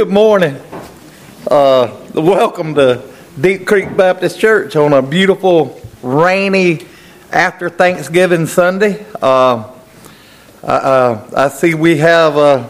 [0.00, 0.58] Good morning.
[1.46, 3.06] Uh, welcome to
[3.38, 6.86] Deep Creek Baptist Church on a beautiful, rainy
[7.30, 9.04] after Thanksgiving Sunday.
[9.20, 9.70] Uh,
[10.62, 12.68] uh, I see we have uh,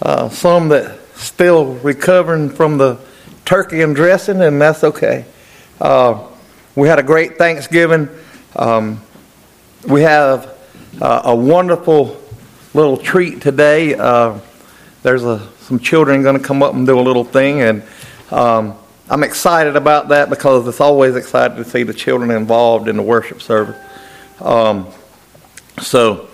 [0.00, 2.98] uh, some that still recovering from the
[3.44, 5.26] turkey and dressing, and that's okay.
[5.78, 6.26] Uh,
[6.74, 8.08] we had a great Thanksgiving.
[8.56, 9.02] Um,
[9.86, 10.56] we have
[11.02, 12.18] a wonderful
[12.72, 13.92] little treat today.
[15.02, 17.84] there's a some children going to come up and do a little thing, and
[18.32, 18.76] um,
[19.08, 23.04] I'm excited about that because it's always exciting to see the children involved in the
[23.04, 23.76] worship service.
[24.40, 24.88] Um,
[25.80, 26.28] so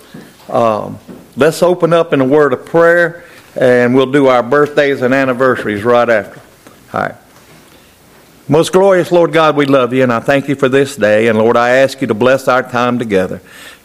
[0.48, 0.98] um,
[1.36, 5.84] let's open up in a word of prayer, and we'll do our birthdays and anniversaries
[5.84, 6.40] right after.
[6.94, 7.14] All right.
[8.48, 11.28] Most glorious Lord God, we love you, and I thank you for this day.
[11.28, 13.40] And Lord, I ask you to bless our time together.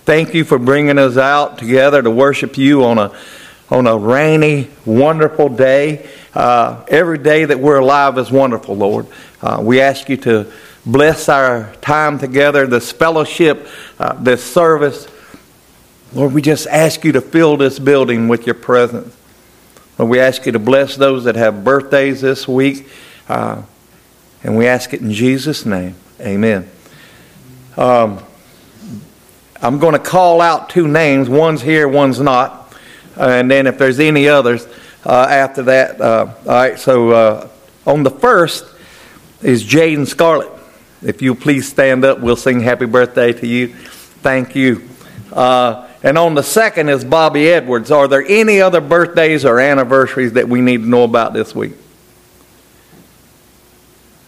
[0.05, 3.11] Thank you for bringing us out together to worship you on a
[3.71, 6.07] on a rainy, wonderful day.
[6.33, 9.07] Uh, every day that we're alive is wonderful, Lord.
[9.41, 10.51] Uh, we ask you to
[10.85, 15.07] bless our time together, this fellowship, uh, this service.
[16.13, 19.15] Lord, we just ask you to fill this building with your presence.
[19.97, 22.89] Lord, we ask you to bless those that have birthdays this week.
[23.29, 23.61] Uh,
[24.43, 25.95] and we ask it in Jesus' name.
[26.19, 26.69] Amen.
[27.77, 28.21] Um,
[29.61, 31.29] I'm going to call out two names.
[31.29, 32.60] One's here, one's not
[33.17, 34.67] and then if there's any others
[35.05, 35.99] uh, after that.
[35.99, 37.49] Uh, all right, so uh,
[37.85, 38.65] on the first
[39.41, 40.51] is Jaden Scarlett.
[41.01, 43.69] If you please stand up, we'll sing happy birthday to you.
[43.69, 44.87] Thank you.
[45.33, 47.91] Uh, and on the second is Bobby Edwards.
[47.91, 51.73] Are there any other birthdays or anniversaries that we need to know about this week?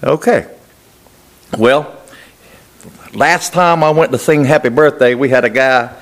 [0.03, 0.47] Okay.
[1.57, 1.95] Well,
[3.13, 5.95] last time I went to sing happy birthday, we had a guy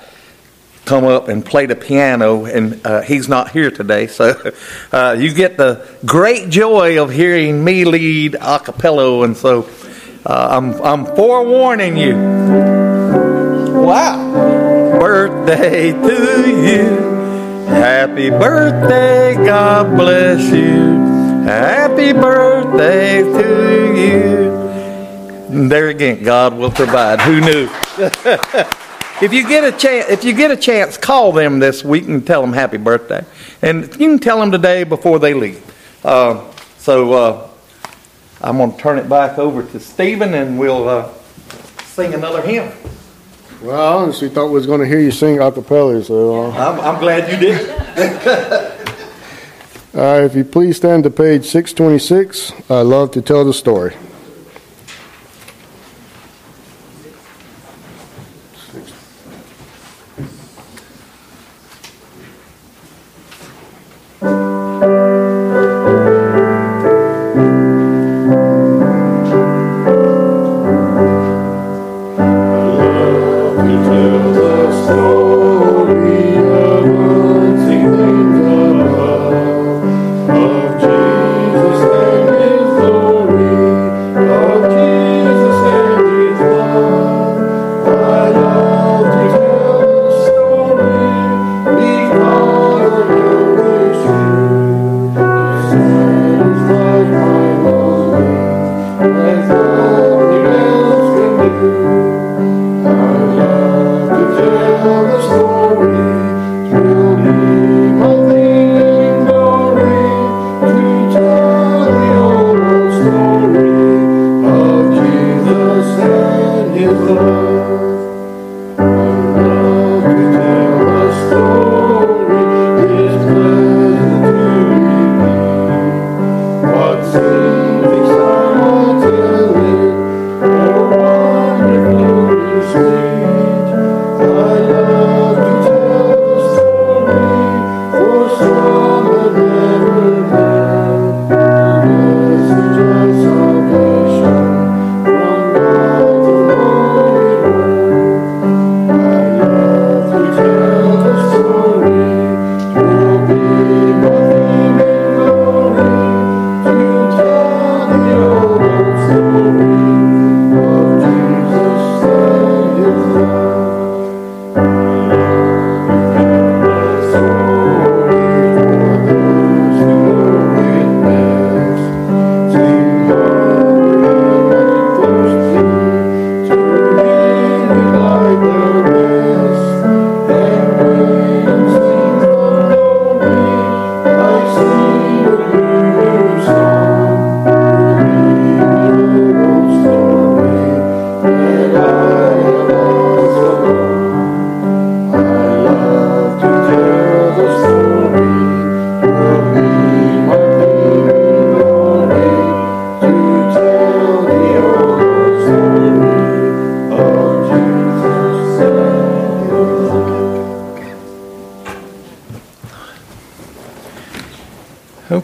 [0.86, 4.08] come up and play the piano, and uh, he's not here today.
[4.08, 4.53] So
[4.92, 9.70] uh, you get the great joy of hearing me lead a cappella, and so
[10.25, 12.16] uh, I'm, I'm forewarning you.
[13.81, 15.00] Wow!
[15.00, 17.12] Birthday to you.
[17.68, 21.00] Happy birthday, God bless you.
[21.44, 25.68] Happy birthday to you.
[25.70, 27.22] There again, God will provide.
[27.22, 27.70] Who knew?
[29.22, 32.26] If you get a chance, if you get a chance, call them this week and
[32.26, 33.24] tell them happy birthday,
[33.62, 35.64] and you can tell them today before they leave.
[36.04, 37.50] Uh, so uh,
[38.42, 41.14] I'm going to turn it back over to Stephen, and we'll uh,
[41.84, 42.72] sing another hymn.
[43.62, 46.50] Well, I honestly thought we was going to hear you sing a cappella, so uh,
[46.50, 47.70] I'm, I'm glad you did.
[49.94, 53.96] uh, if you please stand to page 626, I love to tell the story.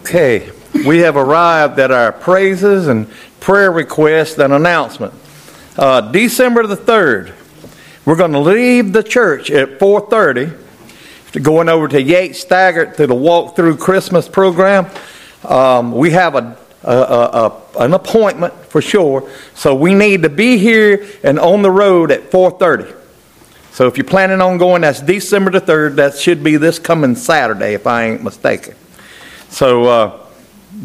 [0.08, 0.50] Okay,
[0.86, 3.10] we have arrived at our praises and
[3.42, 5.14] prayer requests and announcement.
[5.76, 7.34] Uh, December the 3rd,
[8.06, 13.14] we're going to leave the church at 4.30 going over to Yates Staggart to the
[13.14, 14.90] walk-through Christmas program.
[15.44, 20.58] Um, we have a, a, a, an appointment for sure, so we need to be
[20.58, 22.96] here and on the road at 4.30.
[23.74, 25.96] So if you're planning on going, that's December the 3rd.
[25.96, 28.74] That should be this coming Saturday, if I ain't mistaken.
[29.58, 30.20] So uh,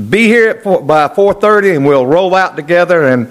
[0.09, 3.05] be here at four, by 4:30, and we'll roll out together.
[3.05, 3.31] And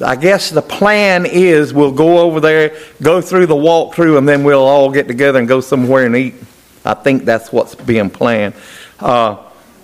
[0.00, 4.44] I guess the plan is we'll go over there, go through the walkthrough, and then
[4.44, 6.34] we'll all get together and go somewhere and eat.
[6.84, 8.54] I think that's what's being planned.
[9.00, 9.38] Uh,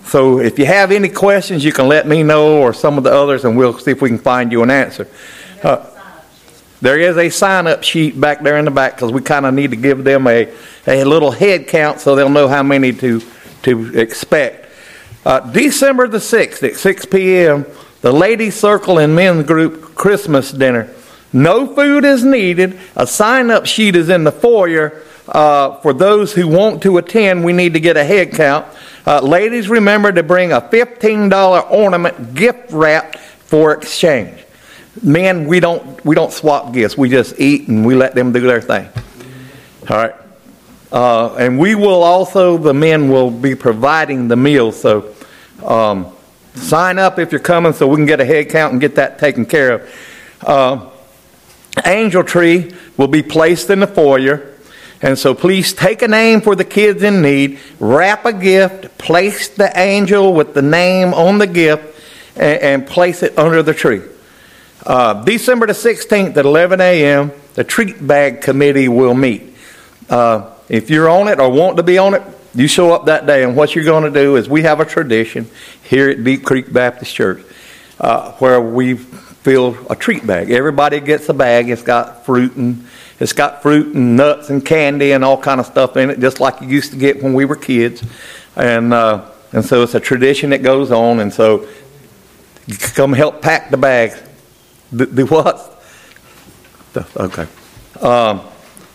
[0.04, 3.12] so if you have any questions, you can let me know or some of the
[3.12, 5.08] others, and we'll see if we can find you an answer.
[5.64, 5.84] Uh,
[6.80, 9.52] there is a sign up sheet back there in the back because we kind of
[9.52, 10.48] need to give them a,
[10.86, 13.20] a little head count so they'll know how many to,
[13.64, 14.61] to expect.
[15.24, 17.66] Uh, December the 6th at 6 p.m.,
[18.00, 20.92] the Ladies Circle and Men's Group Christmas dinner.
[21.32, 22.78] No food is needed.
[22.96, 25.02] A sign up sheet is in the foyer.
[25.28, 28.66] Uh, for those who want to attend, we need to get a head count.
[29.06, 34.42] Uh, ladies, remember to bring a $15 ornament gift wrap for exchange
[35.00, 38.40] men we don't we don't swap gifts we just eat and we let them do
[38.40, 38.88] their thing
[39.88, 40.14] all right
[40.92, 45.12] uh, and we will also the men will be providing the meals so
[45.64, 46.12] um,
[46.54, 49.18] sign up if you're coming so we can get a head count and get that
[49.18, 49.94] taken care of
[50.42, 50.90] uh,
[51.86, 54.48] angel tree will be placed in the foyer
[55.00, 59.48] and so please take a name for the kids in need wrap a gift place
[59.48, 61.96] the angel with the name on the gift
[62.36, 64.02] and, and place it under the tree
[64.84, 69.54] uh, December the 16th at 11 a.m., the treat bag committee will meet.
[70.10, 72.22] Uh, if you're on it or want to be on it,
[72.54, 74.86] you show up that day, and what you're going to do is we have a
[74.86, 75.46] tradition
[75.82, 77.44] here at Deep Creek Baptist Church
[78.00, 80.50] uh, where we fill a treat bag.
[80.50, 81.68] Everybody gets a bag.
[81.68, 82.86] It's got fruit and
[83.20, 86.40] it's got fruit and nuts and candy and all kind of stuff in it, just
[86.40, 88.02] like you used to get when we were kids.
[88.56, 91.20] And uh, and so it's a tradition that goes on.
[91.20, 91.68] And so
[92.66, 94.18] you come help pack the bags.
[94.90, 95.82] The, what?
[97.16, 97.46] Okay.
[98.00, 98.40] Um,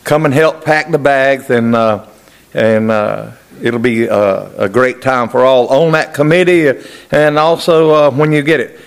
[0.07, 2.05] come and help pack the bags, and uh,
[2.53, 6.71] and uh, it'll be a, a, great time for all on that committee,
[7.11, 8.79] and also uh, when you get it.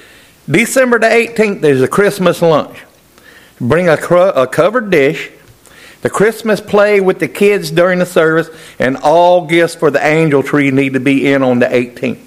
[0.50, 2.78] December the 18th, there's a Christmas lunch.
[3.60, 5.30] Bring a, a covered dish,
[6.00, 8.48] the Christmas play with the kids during the service,
[8.78, 12.26] and all gifts for the angel tree need to be in on the 18th.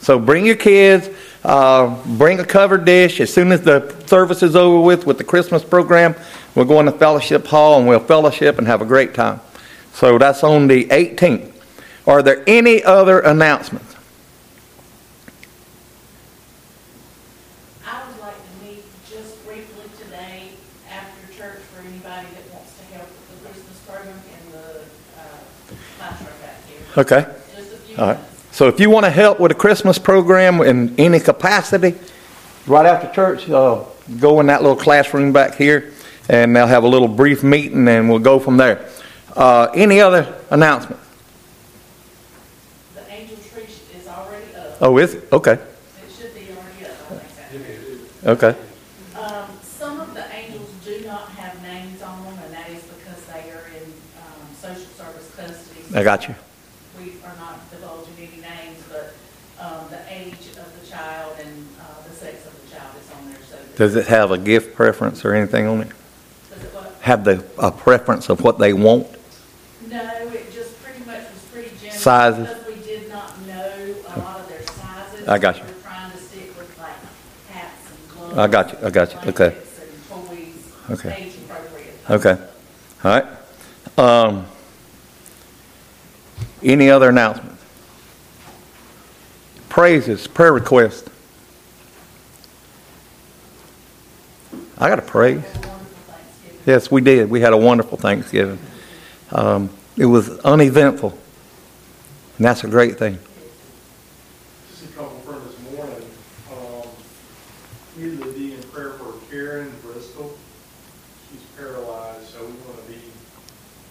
[0.00, 1.08] So bring your kids.
[1.44, 3.20] Uh, bring a covered dish.
[3.20, 6.14] As soon as the service is over with, with the Christmas program,
[6.54, 9.40] we'll go in the fellowship hall and we'll fellowship and have a great time.
[9.92, 11.52] So that's on the 18th.
[12.06, 13.96] Are there any other announcements?
[17.86, 20.50] I would like to meet just briefly today
[20.90, 24.80] after church for anybody that wants to help with the Christmas program in the
[25.18, 26.80] uh, classroom back here.
[26.98, 27.36] Okay.
[27.56, 28.20] Just a few All right.
[28.54, 31.94] So if you want to help with a Christmas program in any capacity,
[32.66, 33.82] right after church, uh,
[34.20, 35.92] go in that little classroom back here,
[36.28, 38.88] and they'll have a little brief meeting, and we'll go from there.
[39.34, 41.02] Uh, any other announcements?
[42.94, 43.64] The angel tree
[43.98, 44.78] is already up.
[44.80, 45.32] Oh, is it?
[45.32, 45.52] Okay.
[45.52, 45.60] It
[46.16, 48.28] should be already up, I think that.
[48.30, 48.58] Okay.
[49.18, 53.22] Um, some of the angels do not have names on them, and that is because
[53.26, 55.96] they are in, um, social service custody.
[55.96, 56.34] I got you.
[56.98, 59.14] We are not divulging any names, but,
[59.60, 63.30] um, the age of the child and, uh, the sex of the child is on
[63.30, 63.56] there, so.
[63.76, 65.88] Does it have a gift preference or anything on it?
[67.04, 67.18] Does it what?
[67.18, 69.06] Have the a preference of what they want?
[69.88, 71.98] No, it just pretty much was pretty general.
[71.98, 72.48] Sizes?
[72.48, 75.28] Because we did not know a lot of their sizes.
[75.28, 75.64] I got you.
[75.64, 76.96] We're trying to stick with like
[77.50, 78.38] hats and gloves.
[78.38, 79.50] I got you, I got you, okay.
[79.50, 81.14] blankets and toys, Okay.
[81.26, 81.94] age appropriate.
[82.10, 82.36] Okay.
[83.04, 83.26] All right.
[83.98, 84.46] Um,
[86.62, 87.62] any other announcements?
[89.68, 91.10] Praises, prayer requests.
[94.78, 95.40] I got a praise.
[95.42, 96.53] Had a wonderful Thanksgiving.
[96.66, 97.28] Yes, we did.
[97.28, 98.58] We had a wonderful Thanksgiving.
[99.32, 99.68] Um,
[99.98, 103.18] it was uneventful, and that's a great thing.
[104.70, 106.08] Just a couple from this morning.
[106.50, 106.88] Um,
[107.98, 110.36] needed to be in prayer for Karen Bristol.
[111.30, 113.00] She's paralyzed, so we want to be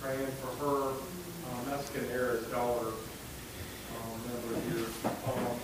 [0.01, 0.89] praying for her.
[0.89, 4.87] Um, that's Canara's daughter, um, member here.
[5.27, 5.59] Um,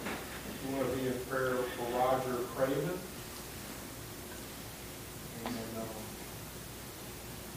[0.67, 2.99] we want to be in prayer for Roger Craven.
[5.45, 5.85] And, um,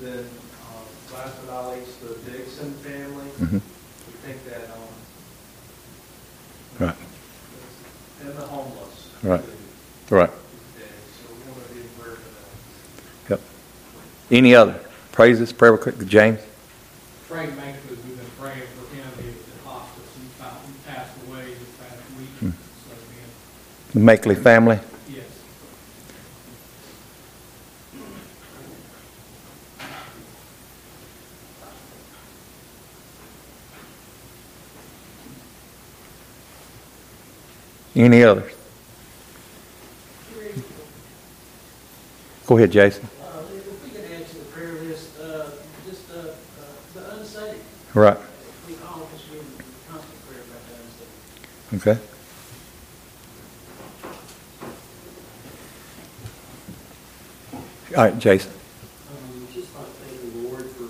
[0.02, 3.26] then, uh, last but not least, the Dixon family.
[3.40, 3.52] Mhm.
[3.60, 4.88] We think that, um,
[6.78, 6.96] Right.
[9.22, 9.44] Right.
[10.10, 10.30] Right.
[10.74, 13.30] today, so we want to be in prayer for that.
[13.30, 13.40] Yep.
[14.30, 14.80] Any other
[15.12, 15.98] praises, prayer request?
[16.08, 16.40] James?
[17.28, 21.12] Frank Mankford, we've been praying for him, he was in hospice, he found, he passed
[21.28, 24.76] away this past week, so, The Makeley family?
[25.08, 25.26] yeah, yes.
[37.94, 38.52] Any others?
[42.46, 43.08] Go ahead, Jason.
[43.22, 45.50] Uh, If we could add to the prayer list, uh,
[45.88, 46.34] just uh,
[46.94, 47.58] the unsaved,
[47.94, 48.18] Right.
[48.66, 49.24] we all just
[49.88, 50.74] constant prayer about the
[51.74, 51.88] unsaved.
[51.88, 51.98] Okay.
[57.96, 58.50] All right, Jason.
[59.12, 60.88] Um, just like thanking the Lord for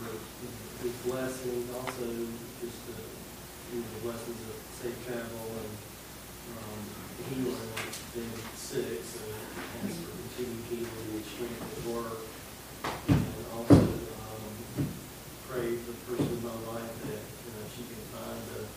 [0.82, 2.06] his blessings, also
[2.62, 2.94] just the,
[3.74, 5.72] you know, the blessings of safe travel and,
[6.62, 6.78] um,
[7.26, 9.18] healing when being sick, so
[9.82, 12.22] ask for continued healing and strength at work.
[13.10, 14.86] And also, um,
[15.50, 18.70] pray for the person in my life that, you know, she can find a,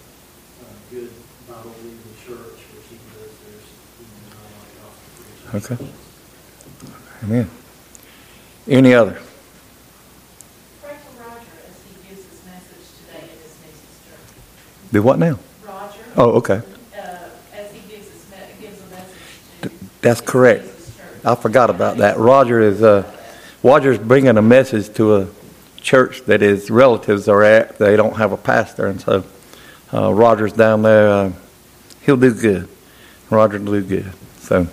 [0.65, 1.13] a good
[1.46, 5.77] Bible believing church where she can go to their, you know, like gospel preaching.
[5.77, 5.77] Okay.
[7.22, 7.48] Amen.
[8.67, 9.13] Any other?
[10.82, 15.38] Pray for Roger as he gives his message today at his niece's Do what now?
[15.68, 16.00] Roger.
[16.16, 16.62] Oh, okay.
[16.98, 17.18] Uh,
[17.54, 18.25] as he gives his,
[18.62, 19.18] gives a message
[19.64, 19.72] to.
[20.00, 20.70] That's correct.
[21.25, 22.18] I forgot about that.
[22.18, 23.04] Roger is, uh,
[23.62, 25.28] Roger's bringing a message to a
[25.82, 27.78] church that his relatives are at.
[27.78, 29.25] They don't have a pastor, and so,
[29.94, 31.10] uh, Roger's down there.
[31.10, 31.32] Uh,
[32.06, 32.70] he'll do good.
[33.30, 34.14] Roger will do good.
[34.40, 34.66] So,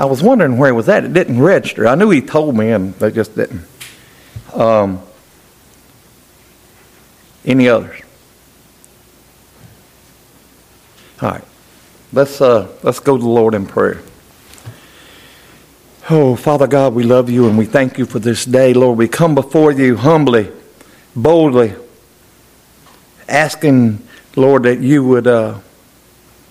[0.00, 1.04] I was wondering where he was at.
[1.04, 1.86] It didn't register.
[1.86, 3.62] I knew he told me, and they just didn't.
[4.52, 5.00] Um,
[7.44, 8.00] any others?
[11.24, 11.44] All right.
[12.12, 14.02] Let's, uh, let's go to the Lord in prayer.
[16.10, 18.74] Oh, Father God, we love you and we thank you for this day.
[18.74, 20.52] Lord, we come before you humbly,
[21.16, 21.76] boldly,
[23.26, 25.60] asking, Lord, that you would uh,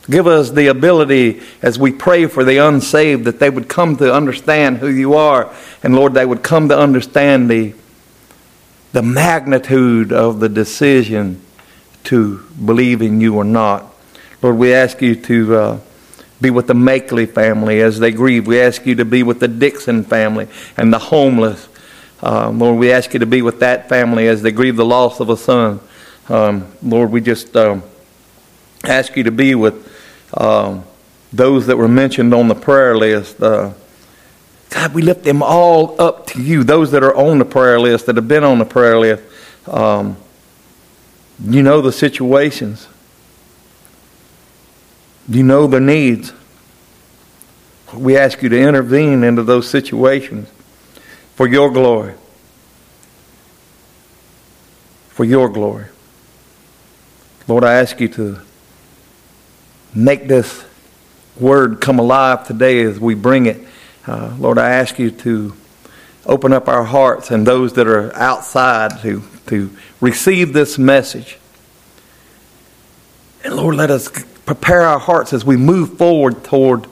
[0.09, 4.11] give us the ability as we pray for the unsaved that they would come to
[4.11, 5.53] understand who you are.
[5.83, 7.75] And Lord, they would come to understand the,
[8.91, 11.43] the magnitude of the decision
[12.05, 13.92] to believe in you or not.
[14.43, 15.79] Lord, we ask you to uh,
[16.41, 18.45] be with the Makeley family as they grieve.
[18.45, 21.69] We ask you to be with the Dixon family and the homeless.
[22.21, 25.21] Um, Lord, we ask you to be with that family as they grieve the loss
[25.21, 25.79] of a son.
[26.27, 27.83] Um, Lord, we just um,
[28.83, 29.89] ask you to be with
[30.33, 30.83] um,
[31.31, 33.41] those that were mentioned on the prayer list.
[33.41, 33.71] Uh,
[34.71, 36.65] God, we lift them all up to you.
[36.65, 39.23] Those that are on the prayer list, that have been on the prayer list.
[39.69, 40.17] Um,
[41.41, 42.89] you know the situations.
[45.27, 46.33] You know their needs.
[47.93, 50.49] We ask you to intervene into those situations
[51.35, 52.15] for your glory.
[55.09, 55.85] For your glory.
[57.47, 58.39] Lord, I ask you to
[59.93, 60.65] make this
[61.39, 63.65] word come alive today as we bring it.
[64.07, 65.53] Uh, Lord, I ask you to
[66.25, 71.37] open up our hearts and those that are outside to, to receive this message.
[73.43, 74.07] And Lord, let us
[74.45, 76.87] prepare our hearts as we move forward toward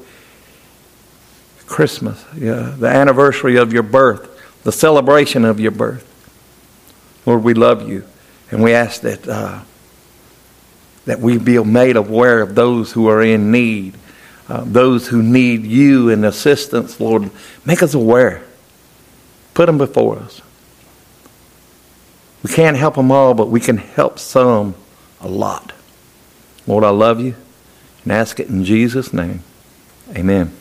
[1.66, 6.08] Christmas, yeah, the anniversary of your birth, the celebration of your birth.
[7.26, 8.06] Lord, we love you,
[8.50, 9.62] and we ask that uh,
[11.06, 13.96] that we be made aware of those who are in need,
[14.50, 17.00] uh, those who need you and assistance.
[17.00, 17.32] Lord,
[17.66, 18.44] make us aware.
[19.54, 20.42] Put them before us.
[22.44, 24.76] We can't help them all, but we can help some
[25.20, 25.74] a lot.
[26.68, 27.36] Lord, I love you
[28.04, 29.44] and ask it in Jesus' name.
[30.16, 30.52] Amen.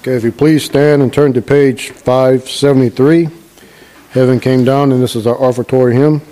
[0.00, 3.28] Okay, if you please stand and turn to page 573.
[4.12, 6.22] Heaven came down, and this is our offertory hymn.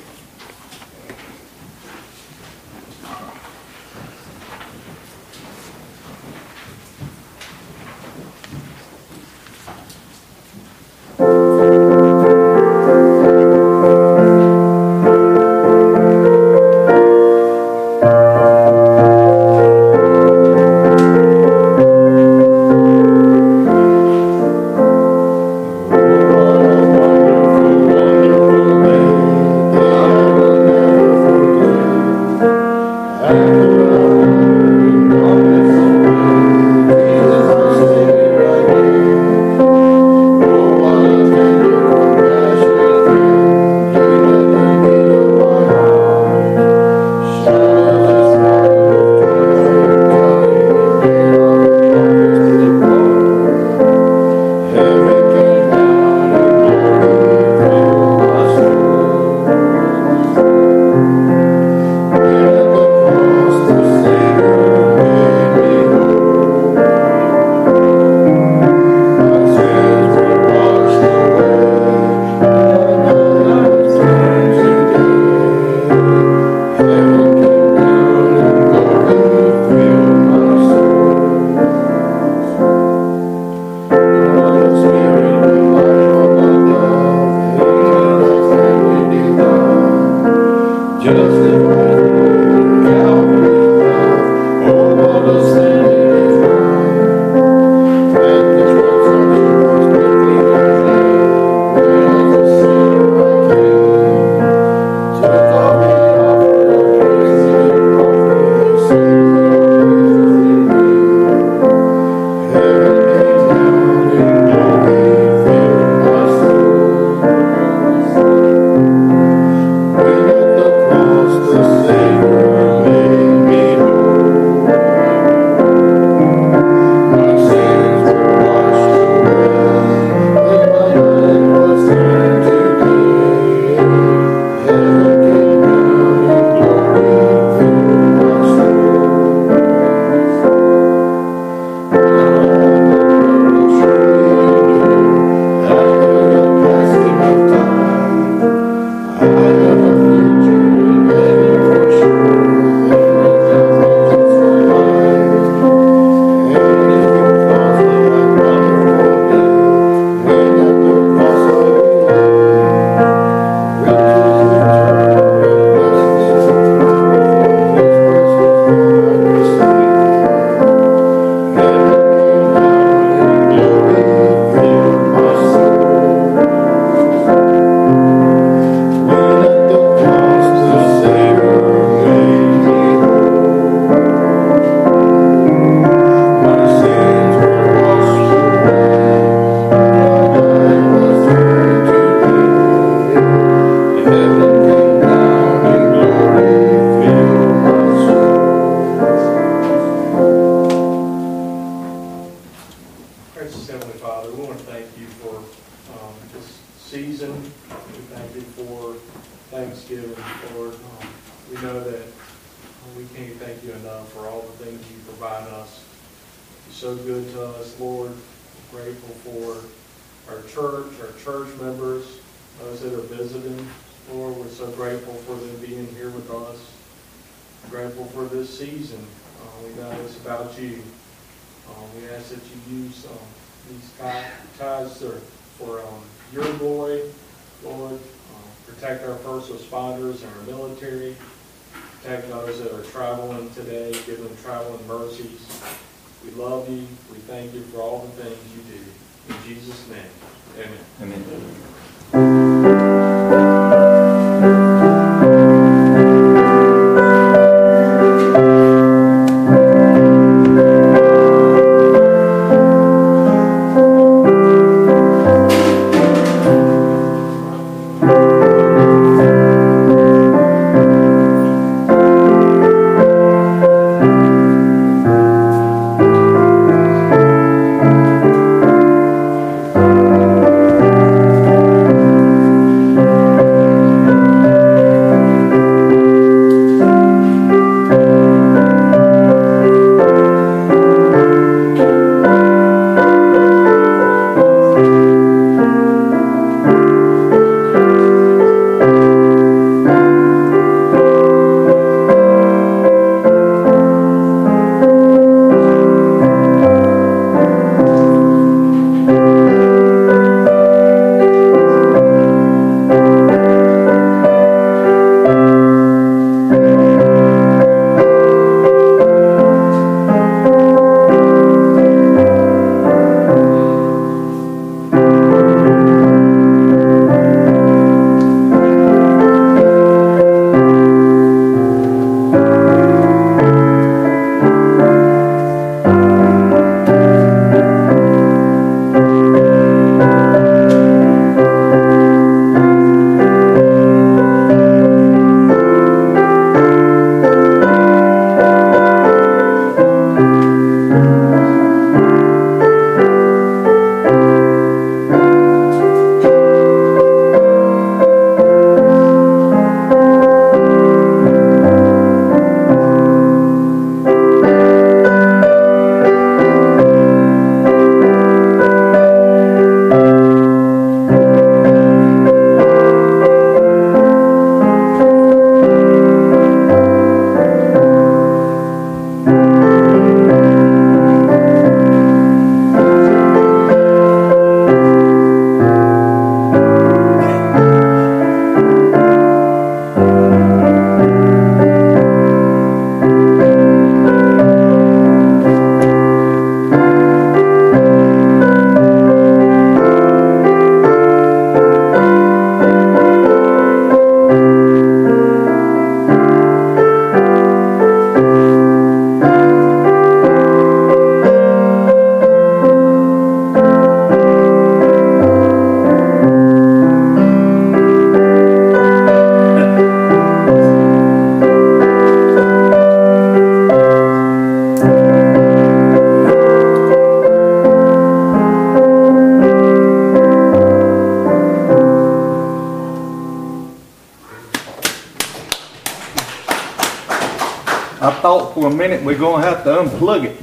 [439.08, 440.37] We're gonna have to unplug it.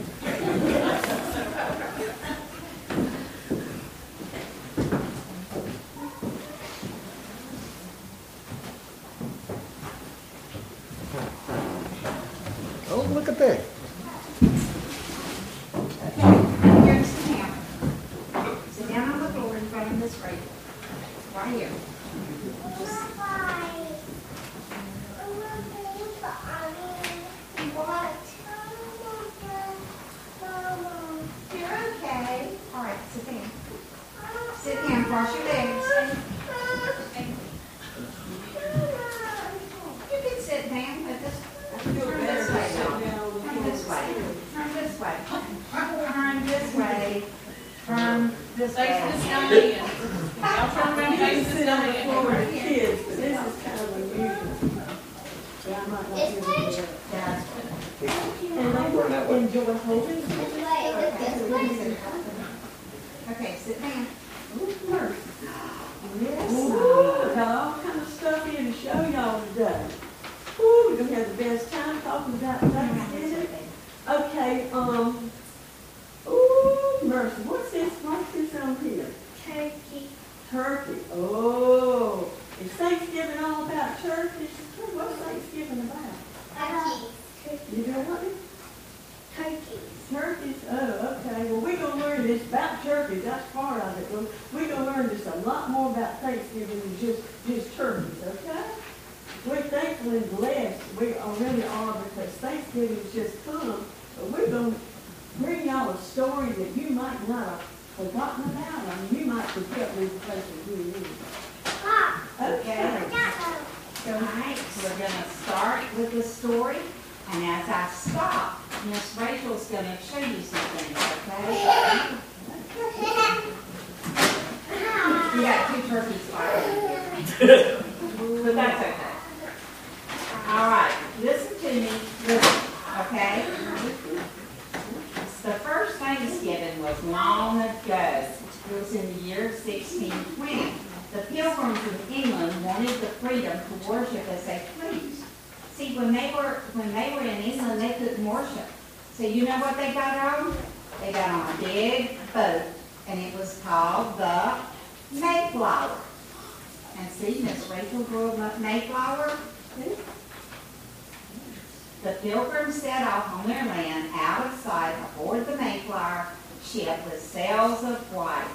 [163.55, 166.27] Their land out of sight aboard the Mayflower
[166.63, 168.49] ship with sails of white.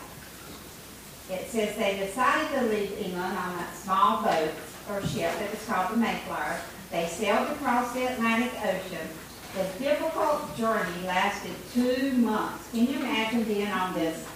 [1.30, 4.50] It says they decided to leave England on a small boat
[4.90, 6.60] or ship that was called the Mayflower.
[6.90, 9.08] They sailed across the Atlantic Ocean.
[9.54, 12.70] The difficult journey lasted two months.
[12.72, 14.26] Can you imagine being on this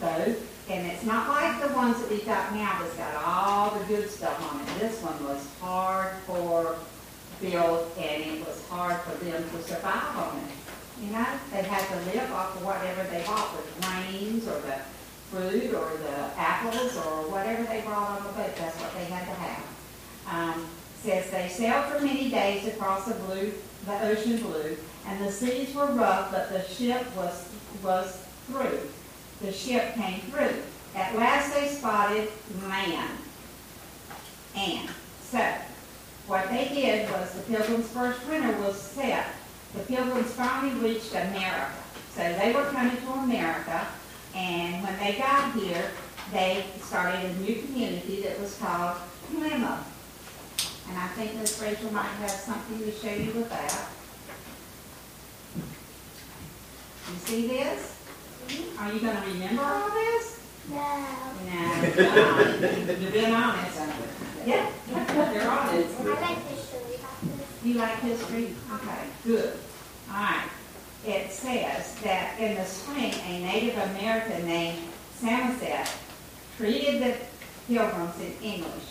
[0.00, 0.36] boat?
[0.68, 4.10] And it's not like the ones that we've got now that's got all the good
[4.10, 4.80] stuff on it.
[4.80, 6.76] This one was hardcore
[7.40, 11.04] built and it was hard for them to survive on it.
[11.04, 14.78] You know, they had to live off of whatever they bought, the grains or the
[15.30, 18.56] fruit or the apples or whatever they brought on the boat.
[18.56, 19.64] That's what they had to have.
[20.28, 20.66] Um,
[21.02, 23.52] says they sailed for many days across the blue,
[23.84, 27.48] the ocean blue, and the seas were rough, but the ship was
[27.82, 28.80] was through.
[29.40, 30.62] The ship came through.
[30.94, 32.30] At last they spotted
[32.66, 33.18] land.
[34.56, 34.88] And
[35.22, 35.54] so,
[36.26, 39.26] what they did was the Pilgrim's first winter was set.
[39.74, 41.72] The Pilgrims finally reached America.
[42.14, 43.86] So they were coming to America,
[44.34, 45.90] and when they got here,
[46.32, 48.96] they started a new community that was called
[49.30, 49.92] Plymouth.
[50.88, 53.88] And I think Miss Rachel might have something to show you with that.
[57.08, 58.00] You see this?
[58.78, 60.40] Are you gonna remember all this?
[60.70, 61.06] No.
[61.46, 61.82] No.
[62.98, 63.78] You've been honest.
[64.46, 66.00] Yeah, you're honest.
[66.00, 66.98] I like history.
[67.64, 68.54] You like history?
[68.74, 69.58] Okay, good.
[70.08, 70.48] All right.
[71.04, 74.78] It says that in the spring, a Native American named
[75.16, 75.88] Samoset
[76.56, 77.16] treated the
[77.66, 78.84] pilgrims in English.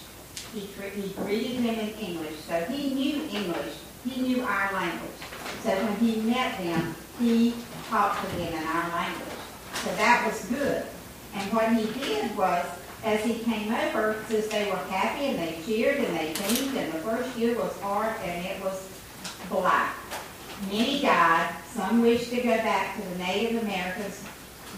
[0.54, 3.76] He, he greeted them in English, so he knew English.
[4.06, 5.12] He knew our language.
[5.63, 7.56] So when he met them, he
[7.89, 9.39] talked to them in our language.
[9.76, 10.86] So that was good.
[11.34, 12.65] And what he did was,
[13.06, 16.91] as he came over, since they were happy and they cheered and they beamed, and
[16.91, 18.89] the first year was hard and it was
[19.48, 19.96] black.
[20.72, 24.24] Many died, some wished to go back to the Native Americans,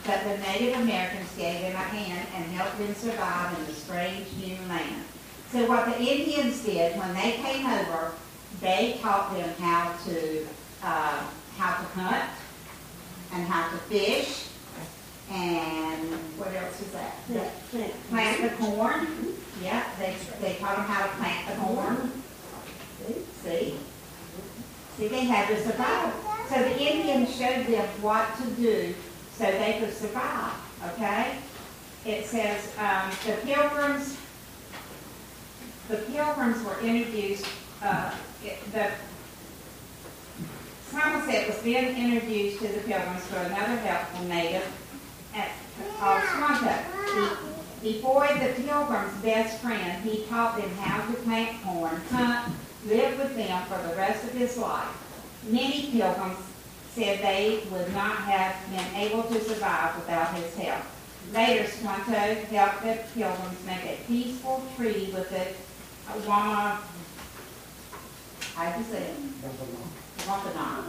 [0.06, 4.28] but the Native Americans gave them a hand and helped them survive in the strange
[4.42, 5.06] new land.
[5.52, 8.12] So what the Indians did, when they came over,
[8.60, 10.46] they taught them how to,
[10.84, 11.24] uh,
[11.58, 12.30] how to hunt
[13.32, 14.47] and how to fish
[15.32, 16.00] and
[16.38, 17.26] what else is that?
[17.28, 18.10] Plant, plant.
[18.10, 19.08] Plant the corn.
[19.62, 22.12] Yeah, they, they taught them how to plant the corn.
[23.44, 23.76] See?
[24.98, 26.14] See, they had to survive.
[26.50, 28.94] So the Indians showed them what to do
[29.38, 30.54] so they could survive,
[30.94, 31.38] okay?
[32.06, 34.18] It says, um, the pilgrims,
[35.90, 37.46] the pilgrims were introduced,
[37.84, 38.12] uh,
[38.44, 38.92] it- the,
[40.90, 44.64] Samoset was then introduced to the pilgrims through another helpful native
[45.38, 45.52] at,
[46.34, 46.76] Squanto.
[47.82, 52.54] Be- Before the pilgrim's best friend, he taught them how to plant corn, hunt,
[52.86, 54.90] live with them for the rest of his life.
[55.50, 56.38] Many pilgrims
[56.94, 60.84] said they would not have been able to survive without his help.
[61.34, 65.46] Later, Squanto helped the pilgrims make a peaceful treaty with the
[66.22, 66.80] Wama,
[68.56, 69.16] how'd you say it?
[70.28, 70.86] Wampanoag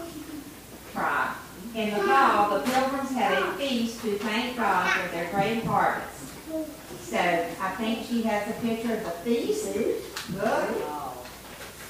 [0.92, 1.36] tribe.
[1.74, 6.34] In the fall, the pilgrims had a feast to thank God for their great harvest.
[7.02, 9.64] So I think she has a picture of the feast.
[9.72, 10.74] Good.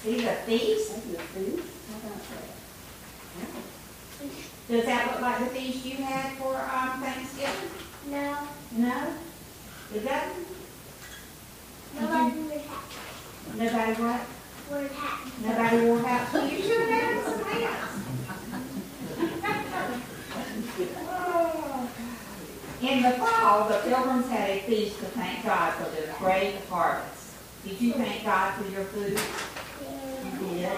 [0.02, 0.90] See the feast?
[0.92, 1.68] That's the feast.
[1.90, 3.54] How about that?
[4.68, 7.70] Does that look like the feast you had for, um, Thanksgiving?
[8.10, 8.36] No,
[8.72, 9.12] No?
[9.94, 10.46] It doesn't?
[11.98, 14.20] nobody would have, Nobody what?
[14.70, 15.20] would have.
[15.46, 16.34] Nobody wore hats?
[16.52, 17.87] You should have had some hats.
[22.80, 27.34] In the fall, the pilgrims had a feast to thank God for their great harvest.
[27.64, 29.18] Did you thank God for your food?
[29.18, 30.70] You did?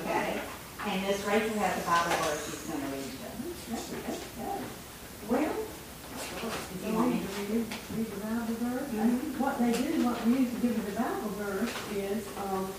[0.00, 0.40] Okay.
[0.86, 3.92] And Miss Rachel has a Bible verse she's gonna read to us.
[5.28, 5.52] Well,
[6.80, 8.88] Do you want me to read read the Bible verse.
[8.96, 12.72] And What they do, what we usually do with the Bible verse is, um,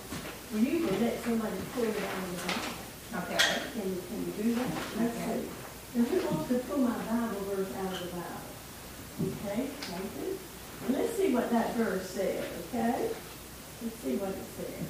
[0.56, 2.74] we usually let somebody pull it out of the Bible.
[3.22, 3.46] Okay.
[3.78, 4.72] Can you, can you do that?
[4.98, 5.42] Let's Okay.
[5.46, 5.59] see.
[5.96, 8.50] Now, who wants to pull my Bible verse out of the Bible?
[9.22, 10.38] Okay, Nathan?
[10.86, 13.10] And let's see what that verse says, okay?
[13.82, 14.88] Let's see what it says.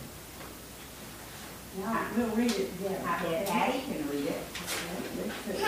[1.79, 3.01] Now, we'll read it together.
[3.07, 4.43] I bet Patty can read it.
[4.55, 5.63] Okay, let's see.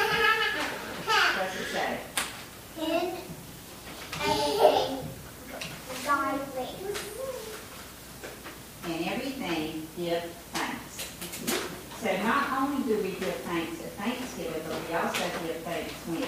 [1.38, 2.00] What's it say?
[2.78, 3.18] In
[4.20, 4.98] everything,
[6.06, 7.02] God waits.
[8.86, 11.81] In everything, give thanks.
[12.02, 16.26] So not only do we give thanks at Thanksgiving, but we also give thanks when?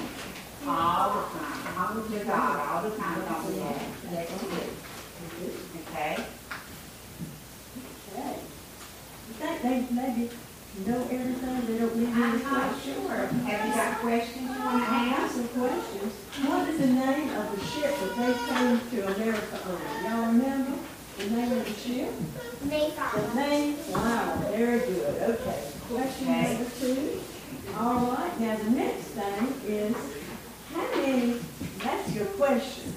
[0.69, 3.55] All the time, all to God, all the time, don't we?
[4.13, 4.61] Yes, we do.
[5.89, 6.15] Okay?
[8.13, 8.37] Okay.
[9.27, 10.29] You think they maybe
[10.85, 13.17] know everything, they don't need any I'm not sure.
[13.25, 15.35] Have you got questions you want to I have ask?
[15.35, 16.13] some questions.
[16.45, 20.03] What is the name of the ship that they came to America on?
[20.05, 20.77] Y'all remember
[21.17, 22.11] the name of the ship?
[22.61, 23.35] The Mayflower.
[23.35, 25.63] name, wow, very good, okay.
[25.89, 26.53] Question Okay.
[26.53, 27.19] number two.
[27.77, 29.95] All right, now the next thing is,
[30.73, 31.39] how many,
[31.83, 32.93] that's your question.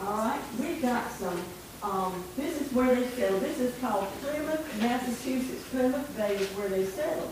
[0.00, 1.40] All right, we've got some,
[1.82, 5.64] um, this is where they settled, this is called Plymouth, Massachusetts.
[5.70, 7.30] Plymouth Bay is where they settled.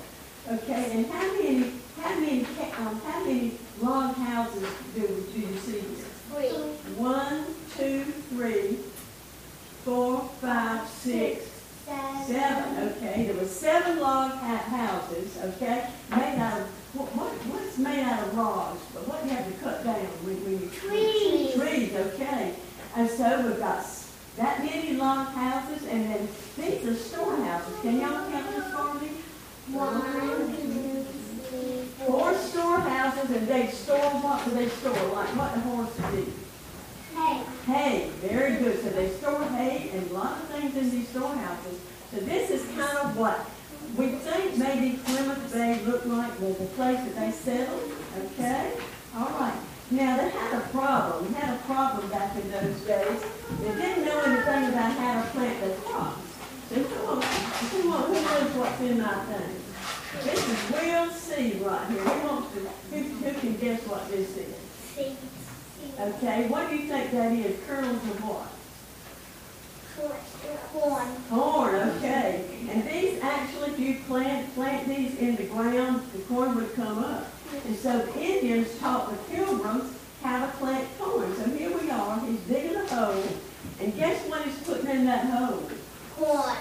[0.50, 2.44] Okay, and how many, how many,
[2.78, 5.00] um, how many log houses do,
[5.34, 6.06] do you see here?
[6.32, 6.48] Three.
[6.96, 7.44] One,
[7.76, 8.78] two, three,
[9.84, 11.44] four, five, six,
[12.26, 12.88] Seven.
[12.88, 18.26] Okay, there were seven log houses, okay, made out of, what, what, what's made out
[18.26, 19.94] of logs, but what do you have to cut down
[20.26, 20.68] when, when you?
[20.70, 21.54] Trees.
[21.54, 22.56] Trees, okay,
[22.96, 23.86] and so we've got
[24.36, 29.10] that many log houses, and then these are storehouses, can y'all count this for me?
[29.70, 31.04] One, two,
[31.46, 32.34] three, Four four.
[32.34, 36.45] storehouses, and they store, what do they store, like what the horses eat?
[37.16, 37.42] Hey.
[37.66, 38.82] Hay, very good.
[38.82, 41.80] So they store hay and a lot of things in these storehouses.
[42.12, 43.40] So this is kind of what
[43.96, 48.72] we think maybe Plymouth Bay looked like was the place that they settled, okay?
[49.16, 49.56] All right.
[49.90, 53.24] Now, they had a problem, they had a problem back in those days.
[53.62, 56.20] They didn't know anything about how to plant their crops.
[56.68, 59.56] So who wants, who wants, who knows what's in my thing?
[60.24, 62.02] This is Will C right here.
[62.02, 64.54] Who wants to, who, who can guess what this is?
[64.94, 65.35] Six.
[65.98, 67.56] Okay, what do you think that is?
[67.66, 68.52] Kernels of what?
[70.72, 71.06] Corn.
[71.30, 72.44] Corn, okay.
[72.68, 76.98] And these actually, if you plant, plant these in the ground, the corn would come
[76.98, 77.26] up.
[77.66, 81.34] And so the Indians taught the pilgrims how to plant corn.
[81.36, 83.24] So here we are, he's digging a hole,
[83.80, 85.70] and guess what he's putting in that hole?
[86.16, 86.56] Corn.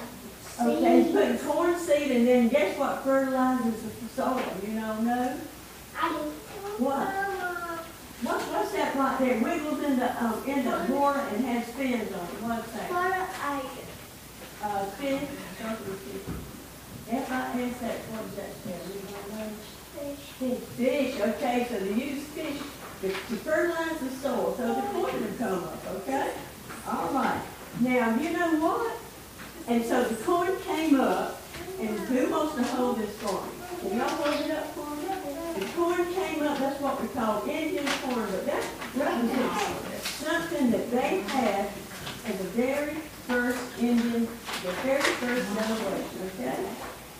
[0.61, 5.15] Okay, he's putting corn seed, and then guess what fertilizes the soil, you don't know,
[5.15, 5.37] no?
[5.99, 6.15] I do.
[6.83, 7.44] What?
[8.25, 9.39] What, what's that right there?
[9.39, 12.89] Wiggles in the, um, in the water and has fins on it, what's that?
[12.89, 13.85] Fertilizer.
[14.63, 16.35] Uh, fish, with fish.
[17.07, 18.81] F I S, that, what does that spell?
[18.89, 19.49] You don't know?
[19.93, 20.57] Fish.
[20.75, 22.57] Fish, okay, so they use fish
[23.01, 26.33] to to fertilize the soil, so the corn will come up, okay?
[26.89, 27.41] All right,
[27.81, 28.97] now, you know what?
[29.67, 31.41] And so the corn came up,
[31.79, 33.49] and who wants to hold this for me?
[33.81, 34.74] Can y'all hold it up for me?
[34.74, 34.74] The
[35.75, 38.63] corn came up, that's what we call Indian corn, but that
[38.95, 41.69] represents something that they had
[42.25, 42.95] as the very
[43.27, 44.25] first Indian,
[44.63, 46.65] the very first celebration, okay?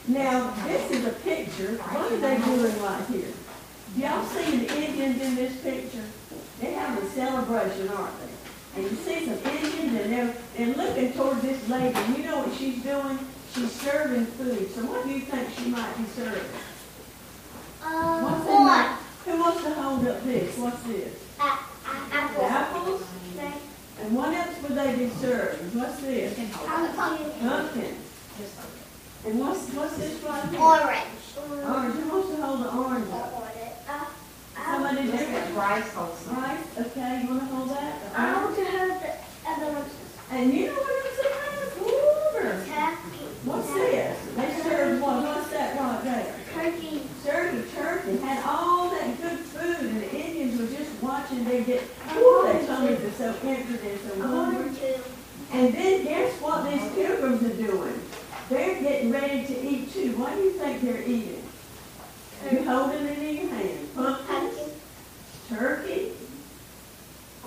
[0.08, 3.34] Now, this is a picture, what are they doing right here?
[3.98, 6.04] Y'all see the Indians in this picture?
[6.62, 8.82] They have a celebration, aren't they?
[8.82, 12.40] And you see some Indians, and they're, they're looking toward this lady, and you know
[12.40, 13.20] what she's doing?
[13.54, 16.44] She's serving food, so what do you think she might be serving?
[17.86, 19.00] Uh, What's in that?
[19.26, 20.58] Who wants to hold up this?
[20.58, 21.14] What's this?
[21.40, 22.46] A- a- apple.
[22.46, 23.02] Apples?
[24.02, 25.80] And what else would they be serving?
[25.80, 26.34] What's this?
[26.36, 27.32] Pumpkin.
[27.40, 27.96] Pumpkin.
[29.26, 30.60] And what's, what's this right here?
[30.60, 31.24] Orange.
[31.66, 33.34] Orange, who wants to hold the orange up?
[33.90, 34.06] Uh,
[34.66, 35.46] Somebody This different.
[35.50, 36.36] is rice wholesome.
[36.38, 37.94] Right, okay, you wanna hold that?
[38.16, 39.12] I want to have the
[39.50, 39.86] other one.
[40.32, 41.70] And you know what else it has?
[41.80, 42.52] Water.
[42.66, 43.26] Turkey.
[43.46, 44.05] What's this?
[48.06, 52.44] They had all that good food, and the Indians were just watching them get all
[52.44, 54.96] that tummies are so empty and so hungry.
[55.52, 58.00] And then guess what these pilgrims are doing?
[58.50, 60.12] They're getting ready to eat too.
[60.18, 61.42] What do you think they're eating?
[62.52, 63.96] You holding it in your hand.
[63.96, 64.52] Pumpkin,
[65.50, 66.12] turkey,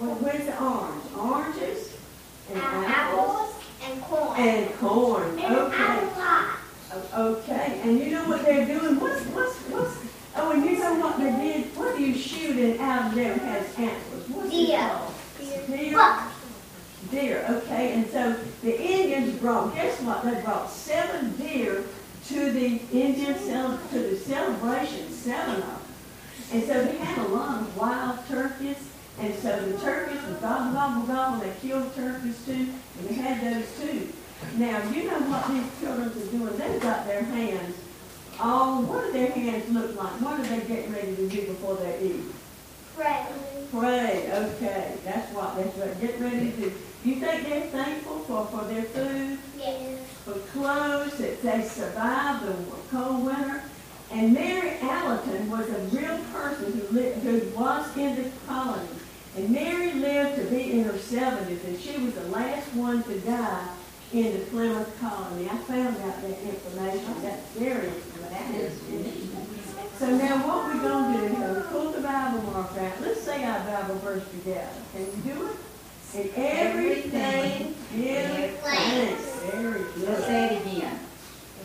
[0.01, 1.05] or where's the orange?
[1.17, 1.95] Oranges
[2.51, 3.55] and apples, apples
[3.85, 4.41] and corn.
[4.41, 5.39] And corn.
[5.39, 6.09] And okay.
[7.15, 7.81] Okay.
[7.85, 8.99] And you know what they're doing?
[8.99, 10.08] What's what's what's
[10.41, 11.76] Oh, and you know what they did?
[11.76, 14.28] What do you shoot and out of there has antlers?
[14.28, 14.78] What's it Deer.
[14.78, 15.14] called?
[15.66, 15.93] Deer.
[15.93, 16.32] Buck.
[17.11, 17.93] deer, okay?
[17.95, 20.24] And so the Indians brought, guess what?
[20.24, 21.84] They brought seven deer
[22.28, 25.80] to the Indian cel, to the celebration, seven of them.
[26.53, 28.76] And so they had a lot of wild turkeys,
[29.18, 32.68] and so the turkeys were gobble, gobble, gobble, they killed turkeys too,
[32.99, 34.09] and they had those too.
[34.57, 36.57] Now, you know what these children are doing?
[36.59, 37.74] They've got their hands
[38.41, 40.20] all, what do their hands look like?
[40.20, 42.24] What are they getting ready to do before they eat?
[42.97, 43.26] Pray.
[43.70, 46.72] Pray, okay, that's what, that's what, get ready to do.
[47.05, 50.01] You think they're thankful for, for their food, Yes.
[50.24, 52.55] for clothes, that they survived the
[52.91, 53.62] cold winter?
[54.11, 58.89] And Mary Allerton was a real person who lived, who was in the colony.
[59.36, 63.20] And Mary lived to be in her seventies, and she was the last one to
[63.20, 63.68] die
[64.13, 65.49] in the Plymouth colony.
[65.49, 69.31] I found out that information, that's very interesting.
[69.99, 73.45] So now what we're gonna do, is we'll pull the Bible mark out, let's say
[73.45, 75.57] our Bible verse together, can you do it?
[76.15, 80.99] In everything give thanks, very Let's say it again.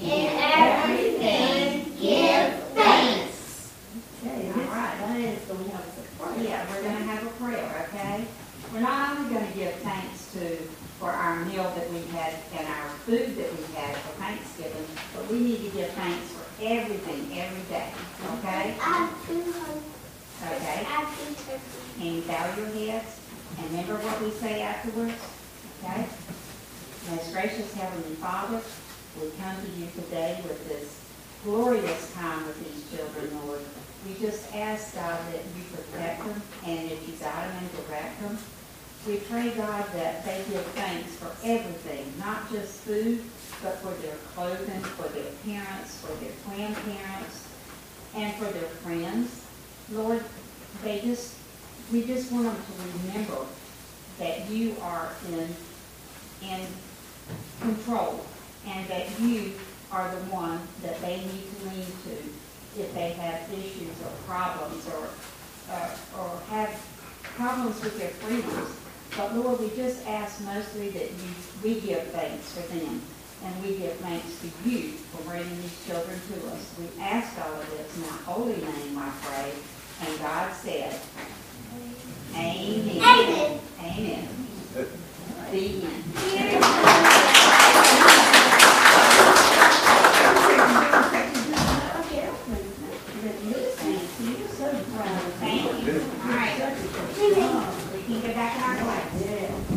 [0.01, 3.73] In everything give thanks.
[4.21, 6.43] Okay, and this gonna have a prayer.
[6.43, 8.25] Yeah, we're gonna have a prayer, okay?
[8.73, 10.57] We're not only gonna give thanks to,
[11.03, 15.29] for our meal that we had and our food that we had for Thanksgiving, but
[15.29, 17.91] we need to give thanks for everything, every day,
[18.39, 18.73] okay?
[18.79, 19.83] I have two hundred.
[20.47, 20.79] Okay?
[20.87, 21.59] I have two.
[21.99, 23.19] And you bow your heads,
[23.59, 25.19] and remember what we say afterwards,
[25.83, 26.07] okay?
[27.11, 28.61] Most gracious Heavenly Father,
[29.19, 31.03] we come to you today with this
[31.43, 33.59] glorious time with these children, Lord.
[34.07, 38.21] We just ask, God, that you protect them and that you guide them and direct
[38.21, 38.37] them.
[39.05, 43.21] We pray, God, that they give thanks for everything, not just food,
[43.61, 47.49] but for their clothing, for their parents, for their grandparents,
[48.15, 49.45] and for their friends.
[49.91, 50.23] Lord,
[50.83, 51.35] they just,
[51.91, 53.45] we just want them to remember
[54.19, 55.53] that you are in,
[56.41, 56.65] in
[57.59, 58.25] control
[58.65, 59.51] and that you
[59.91, 64.87] are the one that they need to lean to if they have issues or problems
[64.87, 65.09] or,
[65.71, 66.69] uh, or have
[67.35, 68.79] problems with their friends.
[69.17, 71.29] But Lord, we just ask mostly that you,
[71.63, 73.01] we give thanks for them
[73.43, 76.73] and we give thanks to you for bringing these children to us.
[76.79, 79.51] We ask all of this in thy holy name, I pray.
[80.01, 80.99] And God said,
[82.35, 82.97] Amen.
[82.97, 83.59] Amen.
[83.79, 84.27] Amen.
[85.51, 85.83] The
[86.35, 86.63] end.
[93.77, 94.47] Thank you.
[94.47, 95.31] So proud of you.
[95.39, 95.93] Thank you.
[96.23, 96.57] All right.
[97.93, 99.09] We can get back in our class.
[99.21, 99.73] Yeah.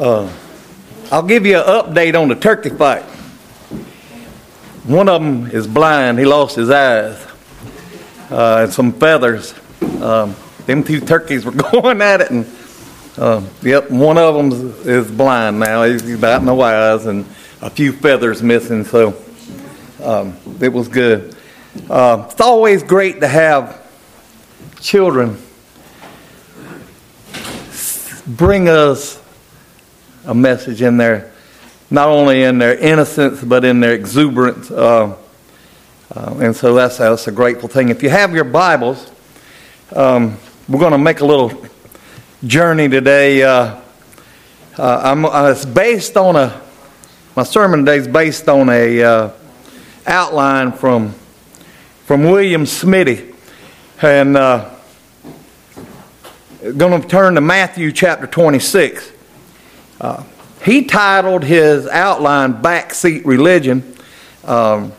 [0.00, 0.32] Uh,
[1.12, 3.02] I'll give you an update on the turkey fight.
[4.84, 6.18] One of them is blind.
[6.18, 7.22] He lost his eyes
[8.30, 9.52] uh, and some feathers.
[10.00, 10.34] Um,
[10.64, 12.46] them two turkeys were going at it, and
[13.18, 15.82] uh, yep, one of them is blind now.
[15.82, 17.26] He's got no eyes and
[17.60, 18.84] a few feathers missing.
[18.84, 19.22] So
[20.02, 21.36] um, it was good.
[21.90, 23.86] Uh, it's always great to have
[24.80, 25.36] children
[28.26, 29.19] bring us
[30.24, 31.32] a message in there,
[31.90, 34.70] not only in their innocence, but in their exuberance.
[34.70, 35.16] Uh,
[36.14, 37.88] uh, and so that's, that's a grateful thing.
[37.88, 39.10] If you have your Bibles,
[39.94, 40.36] um,
[40.68, 41.66] we're going to make a little
[42.44, 43.42] journey today.
[43.42, 43.80] Uh,
[44.78, 46.60] uh, uh, it's based on a,
[47.36, 49.30] my sermon today is based on a uh,
[50.06, 51.12] outline from,
[52.06, 53.34] from William Smitty.
[54.02, 54.34] And
[56.76, 59.12] going to turn to Matthew chapter 26.
[60.00, 60.22] Uh,
[60.64, 63.96] he titled his outline "Backseat Religion."
[64.44, 64.92] Um,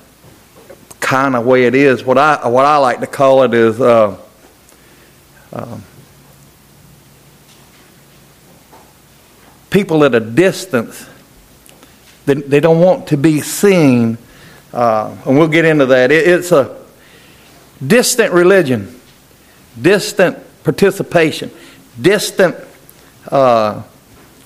[0.99, 2.03] kind of way it is.
[2.03, 4.17] What I what I like to call it is uh,
[5.51, 5.83] um,
[9.69, 11.07] people at a distance.
[12.25, 14.17] They, they don't want to be seen,
[14.71, 16.11] uh, and we'll get into that.
[16.11, 16.79] It, it's a
[17.85, 18.99] distant religion,
[19.81, 21.51] distant participation,
[21.99, 22.55] distant.
[23.27, 23.83] Uh,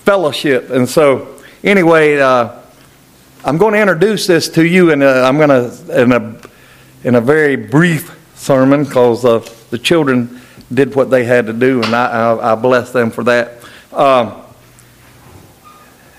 [0.06, 0.70] fellowship.
[0.70, 2.60] And so, anyway, uh,
[3.44, 6.40] I'm going to introduce this to you, and I'm going to in a
[7.04, 10.40] in a very brief sermon because uh, the children
[10.72, 13.62] did what they had to do, and I, I, I bless them for that.
[13.92, 14.42] Um,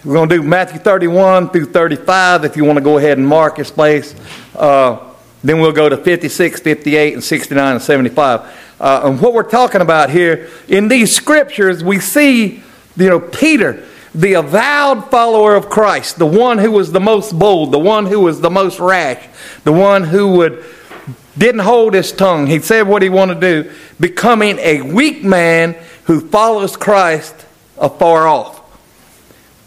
[0.03, 3.27] we're going to do Matthew 31 through 35 if you want to go ahead and
[3.27, 4.15] mark your place.
[4.55, 5.13] Uh,
[5.43, 8.75] then we'll go to 56, 58, and 69 and 75.
[8.79, 12.63] Uh, and what we're talking about here, in these scriptures, we see,
[12.97, 17.71] you know, Peter, the avowed follower of Christ, the one who was the most bold,
[17.71, 19.25] the one who was the most rash,
[19.63, 20.65] the one who would
[21.37, 22.47] didn't hold his tongue.
[22.47, 25.75] He said what he wanted to do, becoming a weak man
[26.05, 27.45] who follows Christ
[27.77, 28.55] afar off.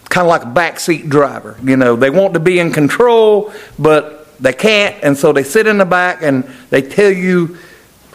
[0.08, 1.56] Kind of like a backseat driver.
[1.62, 5.68] You know, they want to be in control, but they can't, and so they sit
[5.68, 7.58] in the back and they tell you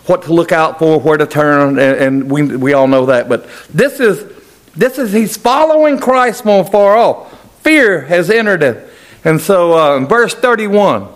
[0.07, 3.29] what to look out for, where to turn, and, and we, we all know that.
[3.29, 4.34] But this is,
[4.75, 7.31] this is, he's following Christ from far off.
[7.63, 8.77] Fear has entered him.
[9.23, 11.07] And so, uh, verse 31,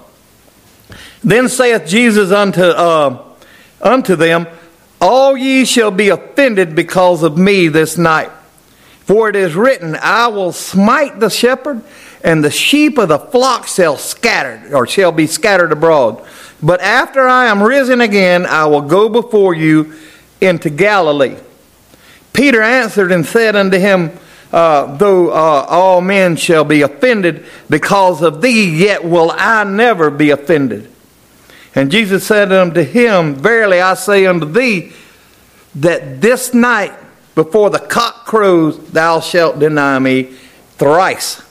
[1.24, 3.24] then saith Jesus unto, uh,
[3.82, 4.48] unto them,
[5.00, 8.32] All ye shall be offended because of me this night.
[9.02, 11.84] For it is written, I will smite the shepherd,
[12.24, 16.24] and the sheep of the flock shall scatter, or shall be scattered abroad.
[16.62, 19.94] But after I am risen again, I will go before you
[20.42, 21.38] into Galilee.
[22.40, 24.18] Peter answered and said unto him,
[24.54, 30.10] uh, Though uh, all men shall be offended because of thee, yet will I never
[30.10, 30.90] be offended.
[31.76, 34.94] And Jesus said unto him, Verily I say unto thee,
[35.76, 36.94] that this night
[37.36, 40.24] before the cock crows, thou shalt deny me
[40.78, 41.42] thrice.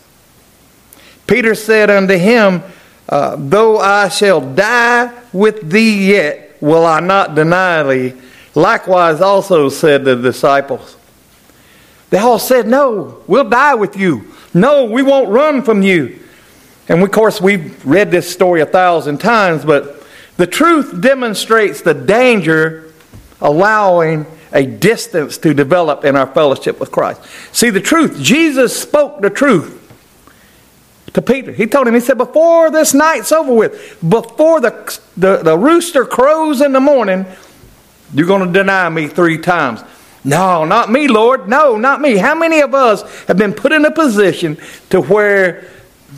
[1.27, 2.63] Peter said unto him,
[3.11, 8.15] uh, Though I shall die with thee yet, will I not deny thee.
[8.59, 10.97] Likewise also said the disciples.
[12.11, 14.35] They all said, No, we'll die with you.
[14.53, 16.19] No, we won't run from you.
[16.89, 20.05] And of course, we've read this story a thousand times, but
[20.39, 22.93] the truth demonstrates the danger
[23.41, 27.23] allowing a distance to develop in our fellowship with Christ.
[27.53, 29.77] See, the truth, Jesus spoke the truth
[31.13, 31.53] to Peter.
[31.53, 36.05] He told him, He said, Before this night's over with, before the, the, the rooster
[36.05, 37.25] crows in the morning,
[38.13, 39.83] you're going to deny me three times.
[40.25, 41.49] No, not me, Lord.
[41.49, 42.17] No, not me.
[42.17, 44.59] How many of us have been put in a position
[44.91, 45.69] to where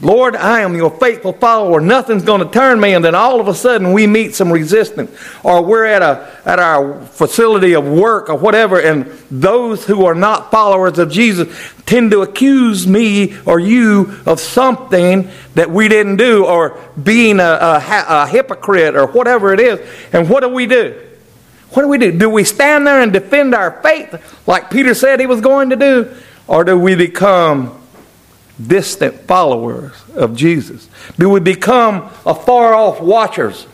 [0.00, 1.80] Lord, I am your faithful follower.
[1.80, 2.94] Nothing's going to turn me.
[2.94, 5.10] And then all of a sudden we meet some resistance.
[5.42, 10.14] Or we're at, a, at our facility of work or whatever, and those who are
[10.14, 11.48] not followers of Jesus
[11.86, 17.42] tend to accuse me or you of something that we didn't do or being a,
[17.42, 19.80] a, a hypocrite or whatever it is.
[20.12, 21.09] And what do we do?
[21.72, 22.16] What do we do?
[22.16, 25.76] Do we stand there and defend our faith like Peter said he was going to
[25.76, 26.14] do?
[26.46, 27.80] Or do we become
[28.60, 30.88] distant followers of Jesus?
[31.18, 33.66] Do we become afar off watchers?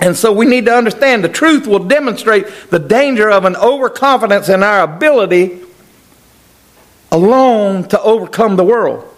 [0.00, 4.48] And so we need to understand the truth will demonstrate the danger of an overconfidence
[4.48, 5.60] in our ability
[7.12, 9.08] alone to overcome the world.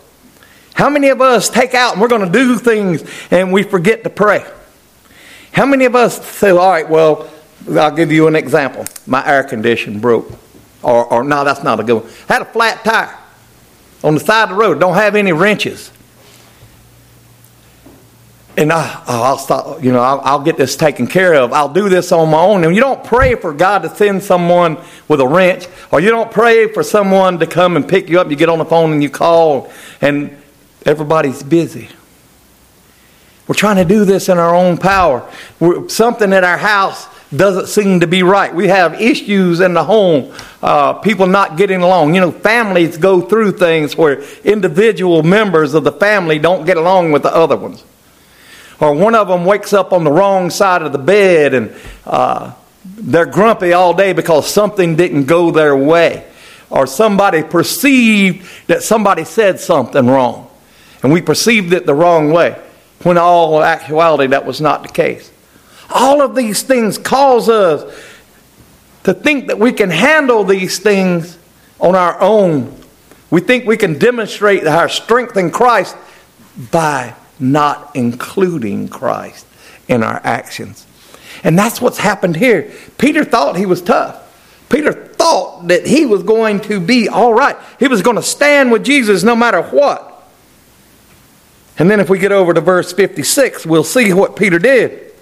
[0.75, 4.05] How many of us take out and we're going to do things and we forget
[4.05, 4.45] to pray?
[5.53, 7.31] How many of us say, all right, well,
[7.71, 8.85] I'll give you an example.
[9.07, 10.31] My air conditioner broke.
[10.83, 12.13] Or, or no, that's not a good one.
[12.29, 13.19] I had a flat tire
[14.05, 15.91] on the side of the road, don't have any wrenches.
[18.59, 21.53] And I, oh, I'll stop, you know, I'll, I'll, get this taken care of.
[21.53, 22.65] I'll do this on my own.
[22.65, 26.31] And you don't pray for God to send someone with a wrench, or you don't
[26.31, 28.31] pray for someone to come and pick you up.
[28.31, 30.35] You get on the phone and you call, and
[30.87, 31.91] everybody's busy.
[33.47, 35.31] We're trying to do this in our own power.
[35.61, 38.55] We're, something at our house doesn't seem to be right.
[38.55, 42.15] We have issues in the home, uh, people not getting along.
[42.15, 47.13] You know, families go through things where individual members of the family don't get along
[47.13, 47.85] with the other ones.
[48.79, 51.75] Or one of them wakes up on the wrong side of the bed and
[52.05, 52.53] uh,
[52.85, 56.27] they're grumpy all day because something didn't go their way.
[56.71, 60.51] Or somebody perceived that somebody said something wrong.
[61.03, 62.61] And we perceived it the wrong way.
[63.03, 65.31] When all actuality, that was not the case.
[65.91, 67.83] All of these things cause us
[69.05, 71.39] to think that we can handle these things
[71.79, 72.77] on our own.
[73.31, 75.97] We think we can demonstrate our strength in Christ
[76.71, 79.47] by not including Christ
[79.89, 80.87] in our actions.
[81.45, 82.73] And that's what's happened here.
[82.99, 84.23] Peter thought he was tough.
[84.69, 87.57] Peter thought that he was going to be all right.
[87.79, 90.13] He was going to stand with Jesus no matter what.
[91.79, 95.13] And then if we get over to verse 56, we'll see what Peter did.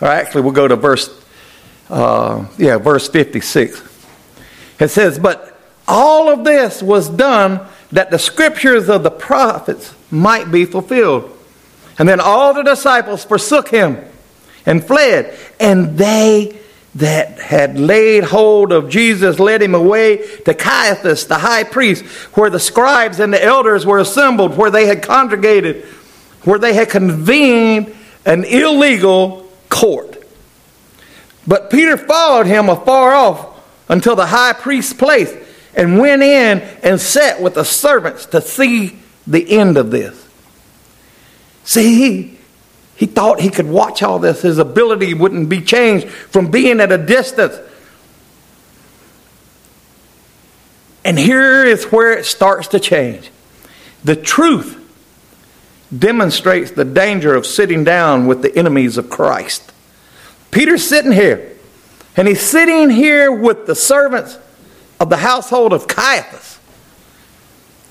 [0.00, 1.10] Or actually, we'll go to verse,
[1.88, 3.82] uh, yeah, verse 56.
[4.78, 7.60] It says, But all of this was done
[7.92, 11.36] that the scriptures of the prophets might be fulfilled.
[11.98, 13.98] And then all the disciples forsook him
[14.64, 15.36] and fled.
[15.58, 16.60] And they
[16.96, 22.04] that had laid hold of Jesus led him away to Caiaphas, the high priest,
[22.36, 25.84] where the scribes and the elders were assembled, where they had congregated,
[26.42, 27.94] where they had convened
[28.26, 29.39] an illegal
[29.70, 30.22] court.
[31.46, 33.58] But Peter followed him afar off
[33.88, 35.34] until the high priest's place
[35.74, 40.28] and went in and sat with the servants to see the end of this.
[41.64, 42.38] See, he,
[42.96, 44.42] he thought he could watch all this.
[44.42, 47.58] His ability wouldn't be changed from being at a distance.
[51.04, 53.30] And here is where it starts to change.
[54.04, 54.79] The truth
[55.96, 59.72] demonstrates the danger of sitting down with the enemies of Christ.
[60.50, 61.56] Peter's sitting here,
[62.16, 64.38] and he's sitting here with the servants
[64.98, 66.58] of the household of Caiaphas.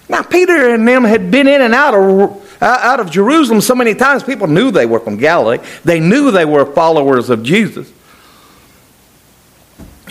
[0.08, 3.76] Now, Peter and them had been in and out of, uh, out of Jerusalem so
[3.76, 5.60] many times, people knew they were from Galilee.
[5.86, 7.92] They knew they were followers of Jesus.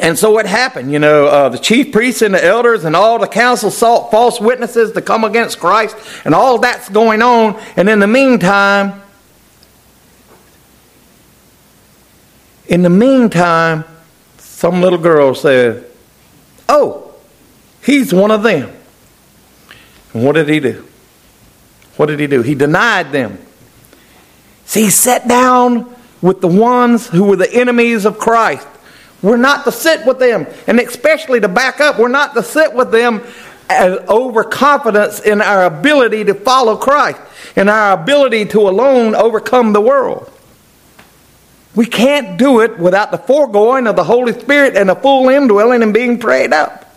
[0.01, 0.93] And so what happened?
[0.93, 4.41] You know, uh, the chief priests and the elders and all the council sought false
[4.41, 7.61] witnesses to come against Christ, and all that's going on.
[7.77, 9.03] And in the meantime,
[12.67, 13.85] in the meantime,
[14.39, 15.85] some little girl said,
[16.69, 17.15] Oh,
[17.83, 18.71] he's one of them.
[20.13, 20.87] And what did he do?
[21.97, 22.43] What did he do?
[22.43, 23.39] He denied them.
[24.65, 28.67] See, he sat down with the ones who were the enemies of Christ.
[29.23, 32.73] We're not to sit with them, and especially to back up, we're not to sit
[32.73, 33.23] with them
[33.69, 37.21] as overconfidence in our ability to follow Christ
[37.57, 40.33] and our ability to alone overcome the world.
[41.75, 45.83] We can't do it without the foregoing of the Holy Spirit and a full indwelling
[45.83, 46.97] and being prayed up.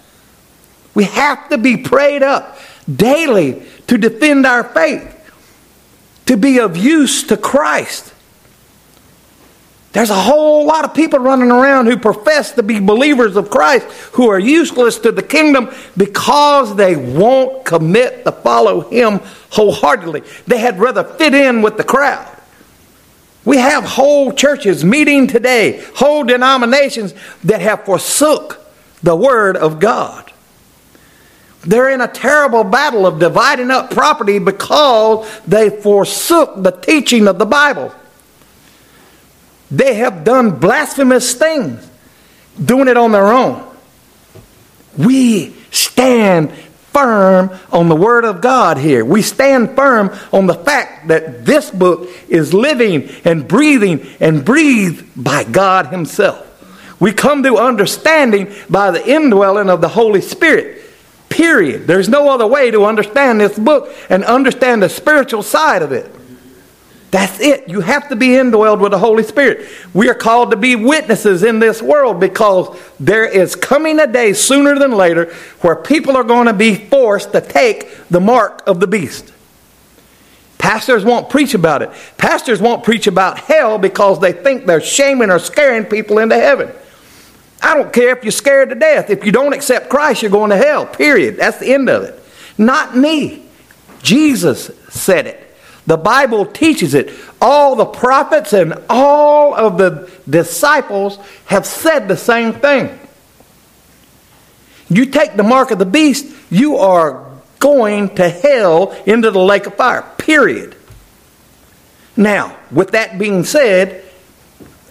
[0.94, 2.58] We have to be prayed up
[2.94, 5.18] daily to defend our faith,
[6.28, 8.14] to be of use to Christ.
[9.94, 13.86] There's a whole lot of people running around who profess to be believers of Christ
[14.14, 19.20] who are useless to the kingdom because they won't commit to follow Him
[19.50, 20.24] wholeheartedly.
[20.48, 22.28] They had rather fit in with the crowd.
[23.44, 27.14] We have whole churches meeting today, whole denominations
[27.44, 28.62] that have forsook
[29.04, 30.32] the Word of God.
[31.64, 37.40] They're in a terrible battle of dividing up property because they forsook the teaching of
[37.40, 37.94] the Bible.
[39.72, 41.90] They have done blasphemous things,
[42.64, 43.66] doing it on their own.
[44.98, 46.52] We stand
[46.92, 49.06] firm on the Word of God here.
[49.06, 55.06] We stand firm on the fact that this book is living and breathing and breathed
[55.16, 56.48] by God Himself.
[57.00, 60.84] We come to understanding by the indwelling of the Holy Spirit.
[61.30, 61.88] Period.
[61.88, 66.14] There's no other way to understand this book and understand the spiritual side of it.
[67.12, 67.68] That's it.
[67.68, 69.68] You have to be indwelled with the Holy Spirit.
[69.94, 74.32] We are called to be witnesses in this world because there is coming a day
[74.32, 75.26] sooner than later
[75.60, 79.34] where people are going to be forced to take the mark of the beast.
[80.58, 81.90] Pastors won't preach about it.
[82.18, 86.72] Pastors won't preach about hell because they think they're shaming or scaring people into heaven.
[87.62, 89.10] I don't care if you're scared to death.
[89.10, 91.38] If you don't accept Christ, you're going to hell, period.
[91.38, 92.24] That's the end of it.
[92.58, 93.44] Not me.
[94.02, 95.51] Jesus said it.
[95.88, 97.12] The Bible teaches it.
[97.42, 102.98] All the prophets and all of the disciples have said the same thing.
[104.90, 107.26] You take the mark of the beast, you are
[107.60, 110.76] going to hell into the lake of fire, period.
[112.18, 114.04] Now, with that being said,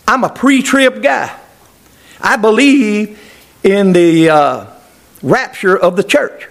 [0.08, 1.38] I'm a pre trib guy.
[2.20, 3.18] I believe
[3.62, 4.66] in the uh,
[5.22, 6.48] rapture of the church.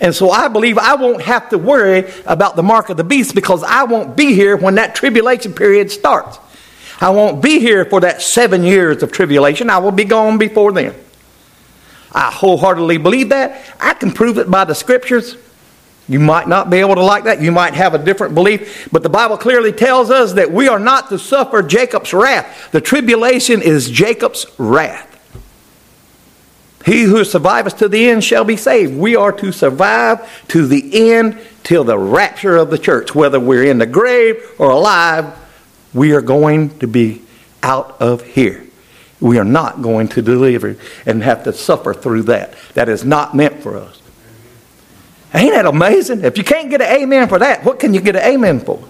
[0.00, 3.34] And so I believe I won't have to worry about the mark of the beast
[3.34, 6.38] because I won't be here when that tribulation period starts.
[7.00, 9.70] I won't be here for that seven years of tribulation.
[9.70, 10.94] I will be gone before then.
[12.12, 13.64] I wholeheartedly believe that.
[13.80, 15.36] I can prove it by the scriptures.
[16.08, 17.42] You might not be able to like that.
[17.42, 18.88] You might have a different belief.
[18.90, 22.70] But the Bible clearly tells us that we are not to suffer Jacob's wrath.
[22.72, 25.07] The tribulation is Jacob's wrath.
[26.88, 28.96] He who surviveth to the end shall be saved.
[28.96, 33.14] We are to survive to the end till the rapture of the church.
[33.14, 35.36] Whether we're in the grave or alive,
[35.92, 37.20] we are going to be
[37.62, 38.64] out of here.
[39.20, 42.54] We are not going to deliver and have to suffer through that.
[42.72, 44.00] That is not meant for us.
[45.34, 46.24] Ain't that amazing?
[46.24, 48.82] If you can't get an amen for that, what can you get an amen for?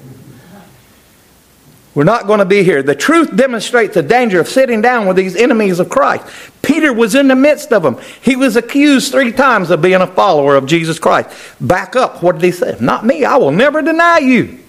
[1.98, 2.80] We're not going to be here.
[2.80, 6.24] The truth demonstrates the danger of sitting down with these enemies of Christ.
[6.62, 7.98] Peter was in the midst of them.
[8.22, 11.28] He was accused three times of being a follower of Jesus Christ.
[11.60, 12.22] Back up.
[12.22, 12.76] What did he say?
[12.78, 13.24] Not me.
[13.24, 14.60] I will never deny you.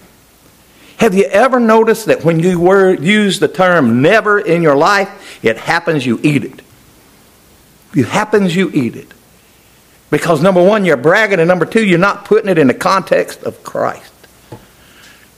[0.96, 5.38] Have you ever noticed that when you word, use the term never in your life,
[5.40, 6.62] it happens you eat it?
[7.94, 9.14] It happens you eat it.
[10.10, 13.44] Because number one, you're bragging, and number two, you're not putting it in the context
[13.44, 14.09] of Christ.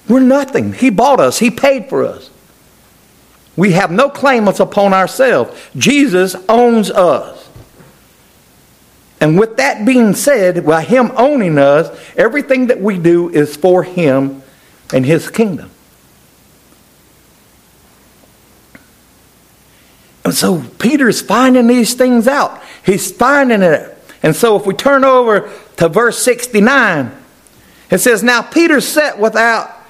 [0.09, 0.73] We're nothing.
[0.73, 2.31] He bought us, He paid for us.
[3.57, 5.61] We have no claimants upon ourselves.
[5.77, 7.51] Jesus owns us.
[9.21, 13.83] And with that being said, by Him owning us, everything that we do is for
[13.83, 14.43] Him
[14.93, 15.71] and His kingdom.
[20.25, 22.63] And so Peter's finding these things out.
[22.85, 23.97] He's finding it.
[24.23, 27.13] And so if we turn over to verse 69,
[27.91, 29.82] it says, Now Peter sat without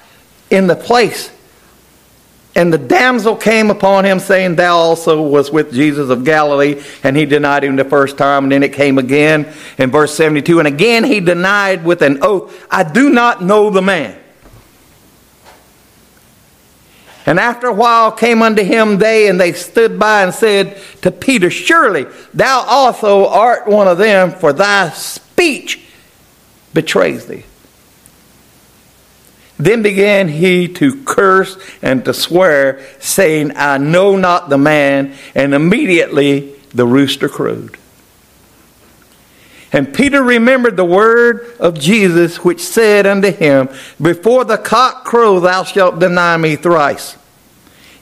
[0.53, 1.31] in the place.
[2.55, 6.83] And the damsel came upon him, saying, Thou also was with Jesus of Galilee.
[7.03, 8.43] And he denied him the first time.
[8.43, 10.59] And then it came again in verse 72.
[10.59, 14.19] And again he denied with an oath, I do not know the man.
[17.25, 21.09] And after a while came unto him they, and they stood by and said to
[21.09, 25.79] Peter, Surely thou also art one of them, for thy speech
[26.73, 27.45] betrays thee.
[29.63, 35.13] Then began he to curse and to swear, saying, I know not the man.
[35.33, 37.77] And immediately the rooster crowed.
[39.71, 43.69] And Peter remembered the word of Jesus, which said unto him,
[44.01, 47.15] Before the cock crow, thou shalt deny me thrice.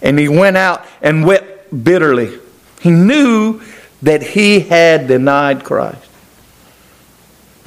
[0.01, 2.39] And he went out and wept bitterly.
[2.82, 3.62] He knew
[4.01, 6.09] that he had denied Christ.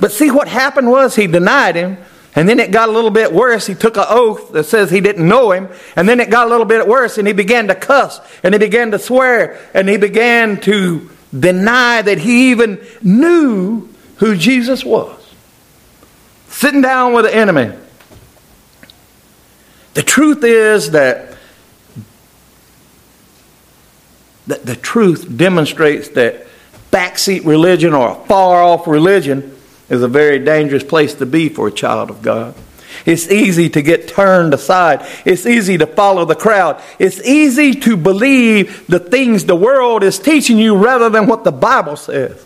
[0.01, 1.97] But see, what happened was he denied him,
[2.37, 3.67] and then it got a little bit worse.
[3.67, 6.51] He took an oath that says he didn't know him, and then it got a
[6.51, 9.97] little bit worse, and he began to cuss, and he began to swear, and he
[9.97, 15.21] began to deny that he even knew who Jesus was.
[16.49, 17.77] Sitting down with the enemy.
[19.95, 21.37] The truth is that
[24.47, 26.47] the, the truth demonstrates that
[26.91, 29.54] backseat religion or a far off religion
[29.95, 32.55] is a very dangerous place to be for a child of God.
[33.07, 35.07] It's easy to get turned aside.
[35.25, 36.81] It's easy to follow the crowd.
[36.99, 41.53] It's easy to believe the things the world is teaching you rather than what the
[41.53, 42.45] Bible says.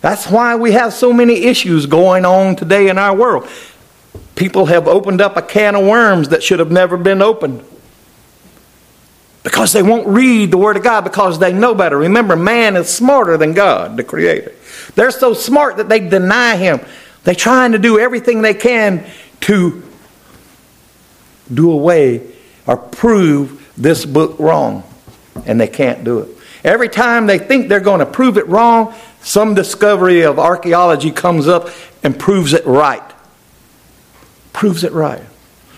[0.00, 3.48] That's why we have so many issues going on today in our world.
[4.34, 7.62] People have opened up a can of worms that should have never been opened.
[9.42, 11.98] Because they won't read the Word of God because they know better.
[11.98, 14.52] Remember, man is smarter than God, the Creator.
[14.94, 16.80] They're so smart that they deny Him.
[17.24, 19.06] They're trying to do everything they can
[19.42, 19.82] to
[21.52, 22.26] do away
[22.66, 24.84] or prove this book wrong.
[25.46, 26.28] And they can't do it.
[26.62, 31.48] Every time they think they're going to prove it wrong, some discovery of archaeology comes
[31.48, 31.70] up
[32.02, 33.02] and proves it right.
[34.52, 35.22] Proves it right.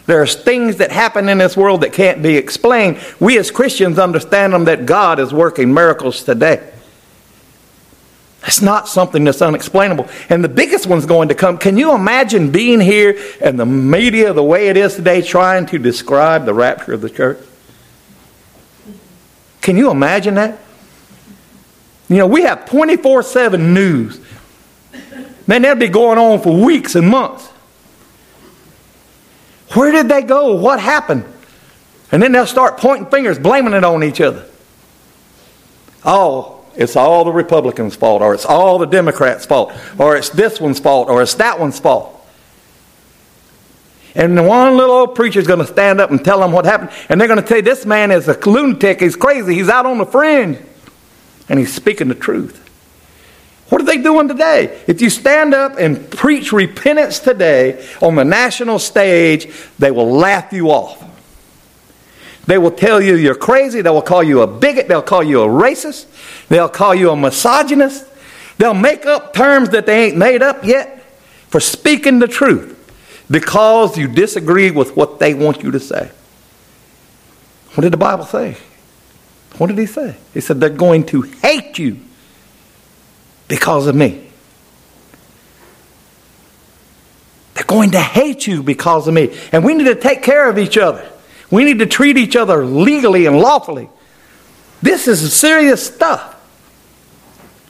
[0.06, 2.98] There's things that happen in this world that can't be explained.
[3.20, 6.72] We as Christians understand them that God is working miracles today.
[8.44, 10.08] It's not something that's unexplainable.
[10.28, 11.58] And the biggest one's going to come.
[11.58, 15.78] Can you imagine being here and the media, the way it is today, trying to
[15.78, 17.38] describe the rapture of the church?
[19.60, 20.58] Can you imagine that?
[22.08, 24.20] You know, we have 24 7 news.
[25.46, 27.46] Man, that'll be going on for weeks and months.
[29.74, 30.54] Where did they go?
[30.54, 31.24] What happened?
[32.10, 34.46] And then they'll start pointing fingers, blaming it on each other.
[36.04, 40.60] Oh, it's all the Republicans' fault, or it's all the Democrats' fault, or it's this
[40.60, 42.18] one's fault, or it's that one's fault.
[44.14, 46.90] And one little old preacher is going to stand up and tell them what happened,
[47.08, 49.86] and they're going to tell you this man is a lunatic, he's crazy, he's out
[49.86, 50.58] on the fringe,
[51.48, 52.58] and he's speaking the truth.
[53.70, 54.82] What are they doing today?
[54.86, 60.52] If you stand up and preach repentance today on the national stage, they will laugh
[60.52, 61.02] you off.
[62.46, 63.82] They will tell you you're crazy.
[63.82, 64.88] They will call you a bigot.
[64.88, 66.06] They'll call you a racist.
[66.48, 68.06] They'll call you a misogynist.
[68.58, 71.04] They'll make up terms that they ain't made up yet
[71.48, 72.78] for speaking the truth
[73.30, 76.10] because you disagree with what they want you to say.
[77.74, 78.56] What did the Bible say?
[79.58, 80.16] What did he say?
[80.34, 81.98] He said they're going to hate you
[83.48, 84.28] because of me.
[87.54, 89.36] They're going to hate you because of me.
[89.52, 91.08] And we need to take care of each other.
[91.52, 93.90] We need to treat each other legally and lawfully.
[94.80, 96.30] This is serious stuff.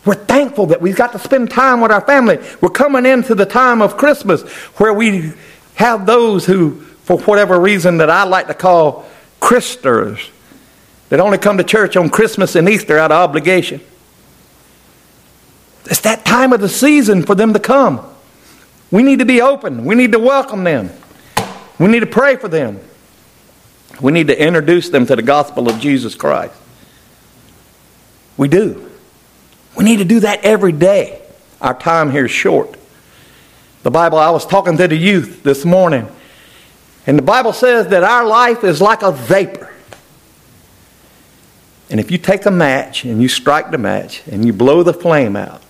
[0.05, 2.39] We're thankful that we've got to spend time with our family.
[2.61, 4.43] We're coming into the time of Christmas
[4.79, 5.33] where we
[5.75, 9.05] have those who, for whatever reason that I like to call
[9.41, 10.31] Christers
[11.09, 13.81] that only come to church on Christmas and Easter out of obligation.
[15.87, 18.01] It's that time of the season for them to come.
[18.93, 19.85] We need to be open.
[19.85, 20.91] We need to welcome them.
[21.81, 22.81] We need to pray for them.
[24.03, 26.55] We need to introduce them to the gospel of Jesus Christ.
[28.37, 28.91] We do.
[29.77, 31.23] We need to do that every day.
[31.61, 32.77] Our time here is short.
[33.85, 36.09] The Bible, I was talking to the youth this morning,
[37.07, 39.73] and the Bible says that our life is like a vapor.
[41.89, 44.95] And if you take a match and you strike the match and you blow the
[44.95, 45.63] flame out,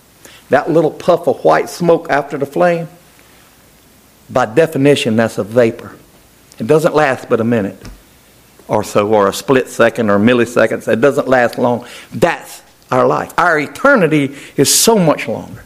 [0.49, 2.87] that little puff of white smoke after the flame,
[4.29, 5.95] by definition, that's a vapor.
[6.57, 7.77] It doesn't last but a minute
[8.67, 10.87] or so, or a split second or milliseconds.
[10.87, 11.85] It doesn't last long.
[12.13, 12.61] That's
[12.91, 13.33] our life.
[13.37, 15.63] Our eternity is so much longer.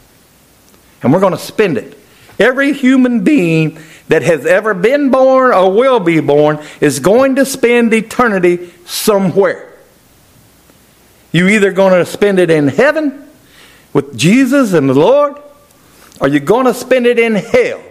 [1.02, 1.98] And we're going to spend it.
[2.38, 3.78] Every human being
[4.08, 9.76] that has ever been born or will be born is going to spend eternity somewhere.
[11.30, 13.28] You're either going to spend it in heaven
[13.92, 15.36] with Jesus and the Lord,
[16.20, 17.82] or you're going to spend it in hell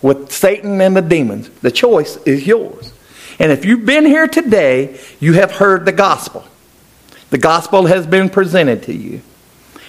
[0.00, 1.48] with Satan and the demons.
[1.60, 2.92] The choice is yours.
[3.38, 6.44] And if you've been here today, you have heard the gospel.
[7.30, 9.22] The gospel has been presented to you.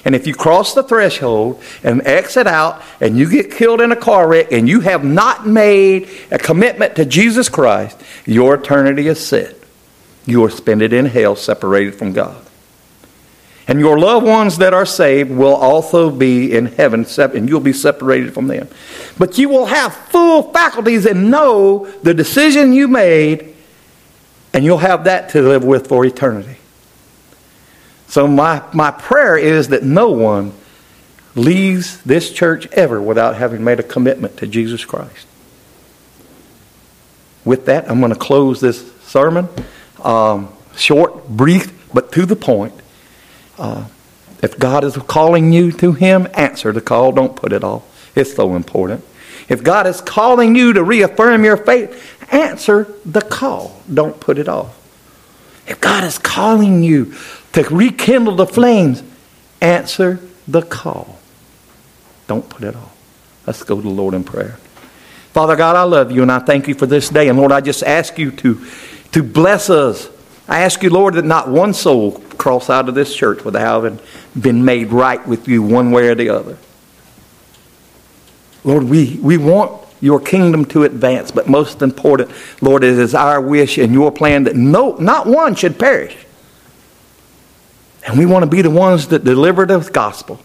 [0.06, 3.96] And if you cross the threshold and exit out and you get killed in a
[3.96, 9.26] car wreck and you have not made a commitment to Jesus Christ, your eternity is
[9.26, 9.56] set.
[10.26, 12.46] You are spent in hell separated from God.
[13.70, 17.72] And your loved ones that are saved will also be in heaven, and you'll be
[17.72, 18.68] separated from them.
[19.20, 23.54] But you will have full faculties and know the decision you made,
[24.56, 26.56] and you'll have that to live with for eternity.
[28.08, 30.52] So, my, my prayer is that no one
[31.36, 35.28] leaves this church ever without having made a commitment to Jesus Christ.
[37.46, 39.48] With that, I'm going to close this sermon.
[40.04, 42.74] Um, short, brief, but to the point.
[43.60, 43.86] Uh,
[44.42, 47.12] if God is calling you to Him, answer the call.
[47.12, 47.84] Don't put it off.
[48.16, 49.04] It's so important.
[49.50, 53.82] If God is calling you to reaffirm your faith, answer the call.
[53.92, 54.76] Don't put it off.
[55.68, 57.14] If God is calling you
[57.54, 59.04] to rekindle the flames,
[59.62, 61.20] answer the call.
[62.28, 62.96] Don't put it off.
[63.46, 64.58] Let's go to the Lord in prayer.
[65.34, 67.30] Father God, I love you and I thank you for this day.
[67.30, 68.66] And Lord, I just ask you to,
[69.12, 70.10] to bless us.
[70.50, 74.00] I ask you, Lord, that not one soul cross out of this church without having
[74.40, 76.58] been made right with you one way or the other.
[78.64, 82.32] Lord, we, we want your kingdom to advance, but most important,
[82.62, 86.18] Lord, it is our wish and your plan that no, not one should perish.
[88.08, 90.40] And we want to be the ones that deliver the gospel,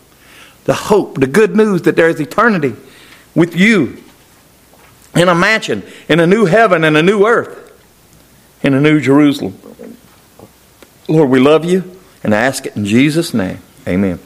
[0.64, 2.74] the hope, the good news that there is eternity
[3.34, 4.02] with you
[5.16, 7.72] in a mansion, in a new heaven and a new earth,
[8.62, 9.58] in a new Jerusalem.
[11.08, 13.58] Lord, we love you and I ask it in Jesus' name.
[13.86, 14.18] Amen.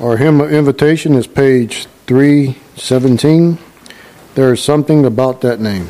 [0.00, 3.58] Our hymn of invitation is page 317.
[4.34, 5.88] There is something about that name.